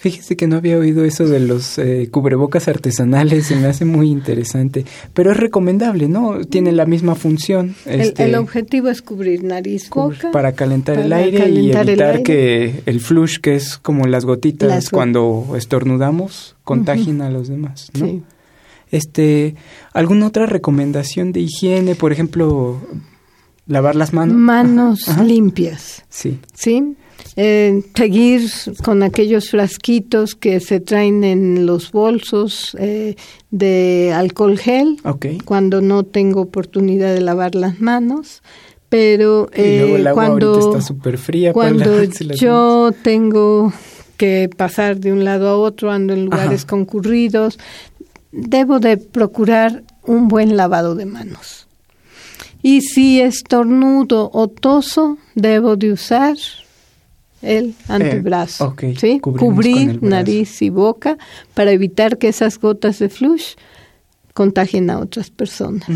Fíjese 0.02 0.36
que 0.36 0.48
no 0.48 0.56
había 0.56 0.78
oído 0.78 1.04
eso 1.04 1.28
de 1.28 1.38
los 1.38 1.78
eh, 1.78 2.08
cubrebocas 2.10 2.66
artesanales, 2.66 3.46
se 3.46 3.54
me 3.54 3.68
hace 3.68 3.84
muy 3.84 4.10
interesante, 4.10 4.84
pero 5.14 5.30
es 5.30 5.36
recomendable, 5.36 6.08
¿no? 6.08 6.44
Tiene 6.44 6.72
la 6.72 6.86
misma 6.86 7.14
función. 7.14 7.76
el, 7.86 8.00
este, 8.00 8.36
objetivo 8.36 8.88
es 8.88 9.00
cubrir 9.00 9.44
nariz, 9.44 9.88
boca. 9.88 10.32
Para 10.32 10.54
calentar 10.54 10.98
el 10.98 11.12
aire 11.12 11.48
y 11.50 11.70
evitar 11.70 12.24
que 12.24 12.82
el 12.84 12.98
flush, 12.98 13.38
que 13.38 13.54
es 13.54 13.78
como 13.78 14.08
las 14.08 14.24
gotitas 14.24 14.90
cuando 14.90 15.54
estornudamos, 15.56 16.56
contagien 16.64 17.22
a 17.22 17.30
los 17.30 17.46
demás, 17.46 17.92
¿no? 17.96 18.04
Sí. 18.04 18.22
Este, 18.90 19.54
¿Alguna 19.92 20.26
otra 20.26 20.46
recomendación 20.46 21.30
de 21.30 21.42
higiene? 21.42 21.94
Por 21.94 22.10
ejemplo, 22.10 22.80
lavar 23.68 23.94
las 23.94 24.12
manos. 24.12 24.34
Manos 24.36 25.06
limpias. 25.18 26.04
Sí. 26.08 26.40
¿Sí? 26.54 26.96
Eh, 27.36 27.82
seguir 27.94 28.42
con 28.84 29.02
aquellos 29.02 29.50
frasquitos 29.50 30.34
que 30.34 30.60
se 30.60 30.80
traen 30.80 31.24
en 31.24 31.64
los 31.64 31.90
bolsos 31.90 32.76
eh, 32.78 33.16
de 33.50 34.12
alcohol 34.14 34.58
gel 34.58 34.98
cuando 35.44 35.80
no 35.80 36.02
tengo 36.02 36.42
oportunidad 36.42 37.14
de 37.14 37.22
lavar 37.22 37.54
las 37.54 37.80
manos 37.80 38.42
pero 38.90 39.48
eh, 39.54 40.04
cuando 40.12 40.78
fría, 41.16 41.54
cuando 41.54 42.02
yo 42.34 42.92
tengo 43.02 43.72
que 44.18 44.50
pasar 44.54 44.98
de 44.98 45.14
un 45.14 45.24
lado 45.24 45.48
a 45.48 45.56
otro 45.56 45.90
ando 45.90 46.12
en 46.12 46.26
lugares 46.26 46.66
concurridos 46.66 47.58
debo 48.32 48.80
de 48.80 48.96
procurar 48.96 49.82
un 50.04 50.28
buen 50.28 50.56
lavado 50.56 50.94
de 50.94 51.06
manos. 51.06 51.68
Y 52.62 52.80
si 52.80 53.20
estornudo 53.20 54.30
o 54.32 54.48
toso 54.48 55.18
debo 55.34 55.76
de 55.76 55.92
usar 55.92 56.36
el 57.42 57.74
antebrazo. 57.88 58.74
Eh, 58.80 58.94
¿sí? 58.98 59.20
Cubrir 59.20 60.02
nariz 60.02 60.62
y 60.62 60.70
boca 60.70 61.18
para 61.54 61.72
evitar 61.72 62.18
que 62.18 62.28
esas 62.28 62.58
gotas 62.58 62.98
de 62.98 63.08
flush 63.08 63.54
contagien 64.32 64.88
a 64.90 64.98
otras 64.98 65.30
personas. 65.30 65.88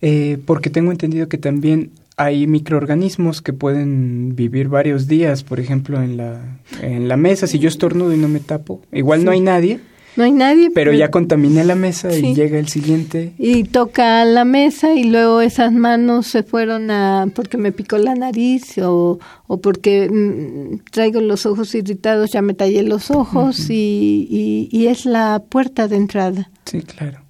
Eh, 0.00 0.38
porque 0.44 0.70
tengo 0.70 0.90
entendido 0.90 1.28
que 1.28 1.38
también 1.38 1.92
hay 2.16 2.46
microorganismos 2.46 3.42
que 3.42 3.52
pueden 3.52 4.36
vivir 4.36 4.68
varios 4.68 5.08
días, 5.08 5.42
por 5.42 5.60
ejemplo, 5.60 6.02
en 6.02 6.16
la, 6.16 6.58
en 6.80 7.08
la 7.08 7.16
mesa. 7.16 7.46
Si 7.46 7.58
yo 7.58 7.68
estornudo 7.68 8.12
y 8.12 8.18
no 8.18 8.28
me 8.28 8.40
tapo, 8.40 8.82
igual 8.92 9.24
no 9.24 9.30
hay 9.30 9.40
nadie, 9.40 9.80
no 10.16 10.24
hay 10.24 10.32
nadie. 10.32 10.70
Pero, 10.70 10.92
ya 10.92 11.10
contaminé 11.10 11.64
la 11.64 11.74
mesa 11.74 12.14
y 12.14 12.34
llega 12.34 12.58
el 12.58 12.68
siguiente. 12.68 13.32
Y 13.38 13.64
toca 13.64 14.24
la 14.24 14.44
mesa 14.44 14.94
y 14.94 15.04
luego 15.04 15.40
esas 15.40 15.72
manos 15.72 16.26
se 16.26 16.42
fueron 16.42 16.90
a 16.90 17.26
porque 17.34 17.56
me 17.56 17.72
picó 17.72 17.98
la 17.98 18.14
nariz 18.14 18.78
o, 18.78 19.18
o 19.46 19.60
porque 19.60 20.08
mm, 20.10 20.90
traigo 20.90 21.20
los 21.20 21.46
ojos 21.46 21.74
irritados, 21.74 22.32
ya 22.32 22.42
me 22.42 22.54
tallé 22.54 22.82
los 22.82 23.10
ojos 23.10 23.70
y, 23.70 24.68
y, 24.70 24.86
es 24.86 25.06
la 25.06 25.42
puerta 25.48 25.88
de 25.88 25.96
entrada. 25.96 26.50
Sí, 26.64 26.82
claro. 26.82 27.23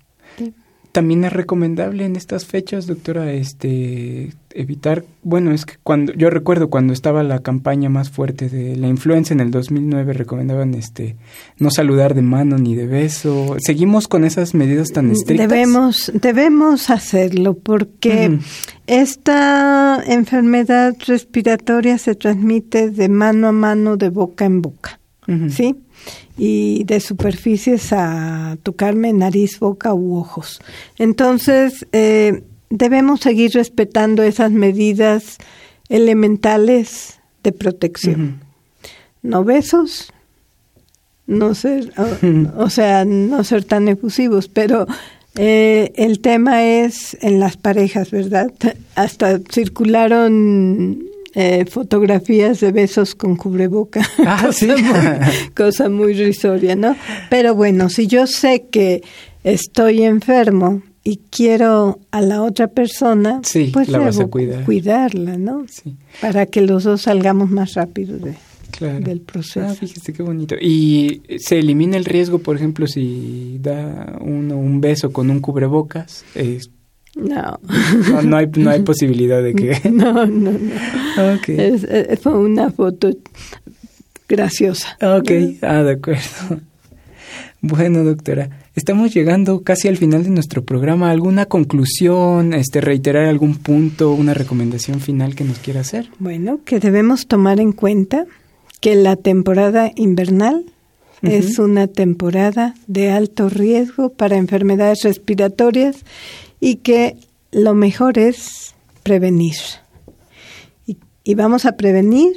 También 0.94 1.24
es 1.24 1.32
recomendable 1.32 2.04
en 2.04 2.14
estas 2.14 2.46
fechas, 2.46 2.86
doctora, 2.86 3.32
este 3.32 4.32
evitar, 4.54 5.04
bueno, 5.24 5.50
es 5.50 5.66
que 5.66 5.74
cuando 5.82 6.12
yo 6.12 6.30
recuerdo 6.30 6.70
cuando 6.70 6.92
estaba 6.92 7.24
la 7.24 7.40
campaña 7.40 7.88
más 7.88 8.10
fuerte 8.10 8.48
de 8.48 8.76
la 8.76 8.86
influenza 8.86 9.34
en 9.34 9.40
el 9.40 9.50
2009 9.50 10.12
recomendaban 10.12 10.72
este 10.74 11.16
no 11.58 11.70
saludar 11.72 12.14
de 12.14 12.22
mano 12.22 12.58
ni 12.58 12.76
de 12.76 12.86
beso. 12.86 13.56
Seguimos 13.58 14.06
con 14.06 14.22
esas 14.22 14.54
medidas 14.54 14.92
tan 14.92 15.10
estrictas. 15.10 15.48
Debemos 15.48 16.12
debemos 16.14 16.88
hacerlo 16.90 17.54
porque 17.54 18.38
esta 18.86 20.00
enfermedad 20.06 20.94
respiratoria 21.08 21.98
se 21.98 22.14
transmite 22.14 22.92
de 22.92 23.08
mano 23.08 23.48
a 23.48 23.52
mano, 23.52 23.96
de 23.96 24.10
boca 24.10 24.44
en 24.44 24.62
boca. 24.62 25.00
¿Sí? 25.48 25.74
Y 26.36 26.84
de 26.84 27.00
superficies 27.00 27.92
a 27.92 28.56
tocarme 28.62 29.12
nariz, 29.12 29.58
boca 29.60 29.94
u 29.94 30.16
ojos. 30.16 30.60
Entonces, 30.98 31.86
eh, 31.92 32.42
debemos 32.70 33.20
seguir 33.20 33.52
respetando 33.52 34.22
esas 34.22 34.50
medidas 34.50 35.38
elementales 35.88 37.20
de 37.42 37.52
protección. 37.52 38.40
No 39.22 39.44
besos, 39.44 40.12
no 41.26 41.54
ser, 41.54 41.92
o, 42.56 42.68
sea, 42.68 43.04
no 43.04 43.44
ser 43.44 43.64
tan 43.64 43.88
efusivos, 43.88 44.48
pero 44.48 44.86
eh, 45.36 45.92
el 45.96 46.20
tema 46.20 46.64
es 46.64 47.16
en 47.20 47.40
las 47.40 47.56
parejas, 47.56 48.10
¿verdad? 48.10 48.52
Hasta 48.94 49.38
circularon 49.50 51.04
eh, 51.34 51.64
fotografías 51.68 52.60
de 52.60 52.72
besos 52.72 53.14
con 53.14 53.36
cubreboca. 53.36 54.02
Ah, 54.26 54.42
cosa, 54.46 54.66
muy, 54.66 55.52
cosa 55.54 55.88
muy 55.88 56.14
risoria, 56.14 56.76
¿no? 56.76 56.96
Pero 57.28 57.54
bueno, 57.54 57.88
si 57.90 58.06
yo 58.06 58.26
sé 58.26 58.66
que 58.70 59.02
estoy 59.42 60.02
enfermo 60.02 60.82
y 61.02 61.20
quiero 61.30 61.98
a 62.10 62.22
la 62.22 62.42
otra 62.42 62.68
persona, 62.68 63.42
pues 63.72 63.88
debo 63.88 64.30
cuidarla, 64.30 65.36
¿no? 65.36 65.66
Sí. 65.68 65.96
Para 66.20 66.46
que 66.46 66.62
los 66.62 66.84
dos 66.84 67.02
salgamos 67.02 67.50
más 67.50 67.74
rápido 67.74 68.18
de, 68.18 68.34
del 68.80 69.20
proceso. 69.20 69.66
Ah, 69.68 69.74
fíjese 69.74 70.12
qué 70.12 70.22
bonito. 70.22 70.56
¿Y 70.58 71.22
se 71.38 71.58
elimina 71.58 71.96
el 71.96 72.06
riesgo, 72.06 72.38
por 72.38 72.56
ejemplo, 72.56 72.86
si 72.86 73.58
da 73.60 74.16
uno 74.20 74.56
un 74.56 74.80
beso 74.80 75.12
con 75.12 75.30
un 75.30 75.40
cubrebocas? 75.40 76.24
No. 77.16 77.60
no. 78.22 78.36
hay, 78.36 78.46
no 78.56 78.70
hay 78.70 78.82
posibilidad 78.82 79.42
de 79.42 79.54
que... 79.54 79.80
No, 79.90 80.26
no, 80.26 80.52
no. 80.52 81.30
Es, 81.46 81.86
fue 82.20 82.38
una 82.38 82.70
foto 82.70 83.10
graciosa. 84.28 84.96
Ok, 85.00 85.30
ah, 85.62 85.82
de 85.82 85.92
acuerdo. 85.92 86.60
Bueno, 87.60 88.04
doctora, 88.04 88.50
estamos 88.74 89.14
llegando 89.14 89.62
casi 89.62 89.88
al 89.88 89.96
final 89.96 90.24
de 90.24 90.28
nuestro 90.28 90.64
programa. 90.64 91.10
¿Alguna 91.10 91.46
conclusión, 91.46 92.52
este, 92.52 92.82
reiterar 92.82 93.24
algún 93.24 93.56
punto, 93.56 94.12
una 94.12 94.34
recomendación 94.34 95.00
final 95.00 95.34
que 95.34 95.44
nos 95.44 95.60
quiera 95.60 95.80
hacer? 95.80 96.10
Bueno, 96.18 96.60
que 96.66 96.78
debemos 96.78 97.26
tomar 97.26 97.60
en 97.60 97.72
cuenta 97.72 98.26
que 98.80 98.96
la 98.96 99.16
temporada 99.16 99.92
invernal 99.96 100.66
es 101.22 101.58
una 101.58 101.86
temporada 101.86 102.74
de 102.86 103.10
alto 103.10 103.48
riesgo 103.48 104.10
para 104.10 104.36
enfermedades 104.36 105.04
respiratorias 105.04 106.04
y 106.64 106.76
que 106.76 107.18
lo 107.52 107.74
mejor 107.74 108.18
es 108.18 108.74
prevenir. 109.02 109.56
Y, 110.86 111.34
vamos 111.34 111.66
a 111.66 111.76
prevenir 111.76 112.36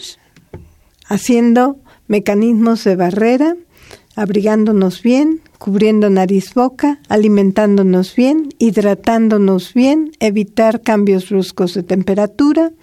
haciendo 1.08 1.78
mecanismos 2.08 2.84
de 2.84 2.98
barrera, 2.98 3.56
abrigándonos 4.18 5.02
bien, 5.02 5.40
cubriendo 5.60 6.10
nariz 6.10 6.54
boca, 6.54 7.00
alimentándonos 7.08 8.16
bien, 8.16 8.50
hidratándonos 8.60 9.74
bien, 9.74 10.12
evitar 10.20 10.82
cambios 10.82 11.30
bruscos 11.30 11.74
de 11.74 11.84
temperatura. 11.84 12.74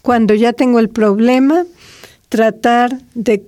Cuando 0.00 0.34
ya 0.34 0.52
tengo 0.52 0.78
el 0.78 0.90
problema, 0.90 1.66
tratar 2.28 3.00
de 3.16 3.44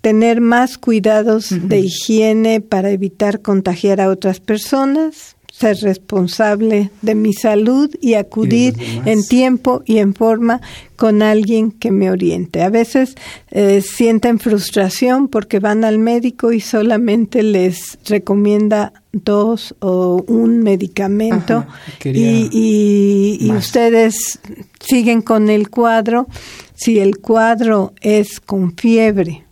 tener 0.00 0.40
más 0.40 0.78
cuidados 0.78 1.50
de 1.50 1.78
higiene 1.78 2.60
para 2.60 2.90
evitar 2.90 3.40
contagiar 3.40 4.00
a 4.00 4.08
otras 4.08 4.40
personas, 4.40 5.36
ser 5.58 5.76
responsable 5.78 6.90
de 7.02 7.14
mi 7.14 7.32
salud 7.32 7.90
y 8.00 8.14
acudir 8.14 8.74
en 9.04 9.26
tiempo 9.26 9.82
y 9.84 9.98
en 9.98 10.14
forma 10.14 10.60
con 10.94 11.20
alguien 11.22 11.72
que 11.72 11.90
me 11.90 12.10
oriente. 12.10 12.62
A 12.62 12.70
veces 12.70 13.16
eh, 13.50 13.82
sienten 13.82 14.38
frustración 14.38 15.26
porque 15.26 15.58
van 15.58 15.84
al 15.84 15.98
médico 15.98 16.52
y 16.52 16.60
solamente 16.60 17.42
les 17.42 17.98
recomienda 18.04 18.92
dos 19.12 19.74
o 19.80 20.22
un 20.28 20.62
medicamento 20.62 21.66
y, 22.04 23.50
ustedes 23.50 24.38
siguen 24.78 25.22
con 25.22 25.50
el 25.50 25.70
cuadro. 25.70 26.28
Si 26.74 27.00
el 27.00 27.18
cuadro 27.18 27.94
es 28.00 28.38
con 28.38 28.76
fiebre, 28.76 29.47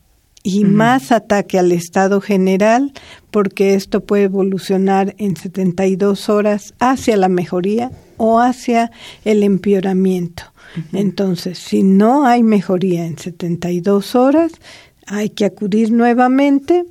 y 0.48 0.62
más 0.62 1.10
ataque 1.10 1.58
al 1.58 1.72
estado 1.72 2.20
general, 2.20 2.92
porque 3.32 3.74
esto 3.74 4.02
puede 4.02 4.24
evolucionar 4.24 5.16
en 5.18 5.34
72 5.34 6.28
horas 6.28 6.72
hacia 6.78 7.16
la 7.16 7.28
mejoría 7.28 7.90
o 8.16 8.38
hacia 8.38 8.92
el 9.24 9.42
empeoramiento. 9.42 10.44
Entonces, 10.92 11.58
si 11.58 11.82
no 11.82 12.26
hay 12.26 12.44
mejoría 12.44 13.06
en 13.06 13.18
72 13.18 14.14
horas, 14.14 14.52
hay 15.08 15.30
que 15.30 15.46
acudir 15.46 15.90
nuevamente 15.90 16.84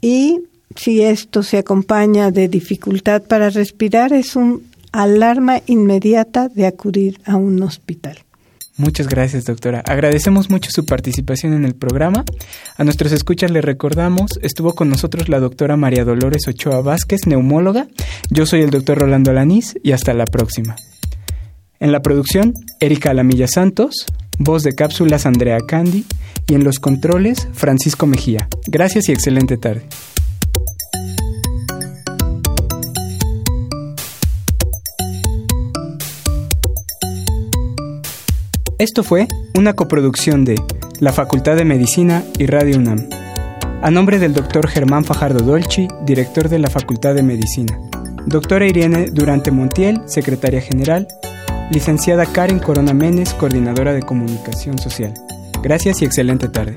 y 0.00 0.40
si 0.74 1.02
esto 1.02 1.42
se 1.42 1.58
acompaña 1.58 2.30
de 2.30 2.48
dificultad 2.48 3.22
para 3.22 3.50
respirar, 3.50 4.14
es 4.14 4.34
un 4.34 4.62
alarma 4.92 5.60
inmediata 5.66 6.48
de 6.48 6.66
acudir 6.66 7.20
a 7.26 7.36
un 7.36 7.62
hospital. 7.62 8.23
Muchas 8.76 9.08
gracias, 9.08 9.44
doctora. 9.44 9.84
Agradecemos 9.86 10.50
mucho 10.50 10.70
su 10.72 10.84
participación 10.84 11.52
en 11.52 11.64
el 11.64 11.74
programa. 11.74 12.24
A 12.76 12.82
nuestros 12.82 13.12
escuchas 13.12 13.52
le 13.52 13.60
recordamos, 13.60 14.32
estuvo 14.42 14.74
con 14.74 14.88
nosotros 14.88 15.28
la 15.28 15.38
doctora 15.38 15.76
María 15.76 16.04
Dolores 16.04 16.48
Ochoa 16.48 16.80
Vázquez, 16.80 17.26
neumóloga. 17.26 17.86
Yo 18.30 18.46
soy 18.46 18.62
el 18.62 18.70
doctor 18.70 18.98
Rolando 18.98 19.30
Alanís 19.30 19.78
y 19.84 19.92
hasta 19.92 20.12
la 20.12 20.24
próxima. 20.24 20.74
En 21.78 21.92
la 21.92 22.02
producción, 22.02 22.54
Erika 22.80 23.10
Alamilla 23.10 23.46
Santos, 23.46 24.06
voz 24.38 24.64
de 24.64 24.74
cápsulas 24.74 25.24
Andrea 25.24 25.58
Candy 25.60 26.04
y 26.48 26.54
en 26.54 26.64
los 26.64 26.80
controles, 26.80 27.46
Francisco 27.52 28.06
Mejía. 28.06 28.48
Gracias 28.66 29.08
y 29.08 29.12
excelente 29.12 29.56
tarde. 29.56 29.86
Esto 38.78 39.04
fue 39.04 39.28
una 39.56 39.74
coproducción 39.74 40.44
de 40.44 40.60
la 40.98 41.12
Facultad 41.12 41.54
de 41.54 41.64
Medicina 41.64 42.24
y 42.38 42.46
Radio 42.46 42.78
UNAM. 42.78 43.08
A 43.82 43.90
nombre 43.92 44.18
del 44.18 44.34
doctor 44.34 44.66
Germán 44.66 45.04
Fajardo 45.04 45.44
Dolci, 45.44 45.86
director 46.04 46.48
de 46.48 46.58
la 46.58 46.70
Facultad 46.70 47.14
de 47.14 47.22
Medicina. 47.22 47.78
Doctora 48.26 48.66
Irene 48.66 49.10
Durante 49.12 49.52
Montiel, 49.52 50.02
secretaria 50.06 50.60
general. 50.60 51.06
Licenciada 51.70 52.26
Karen 52.26 52.58
Corona 52.58 52.94
Menes, 52.94 53.32
coordinadora 53.34 53.92
de 53.92 54.02
comunicación 54.02 54.76
social. 54.78 55.14
Gracias 55.62 56.02
y 56.02 56.04
excelente 56.04 56.48
tarde. 56.48 56.76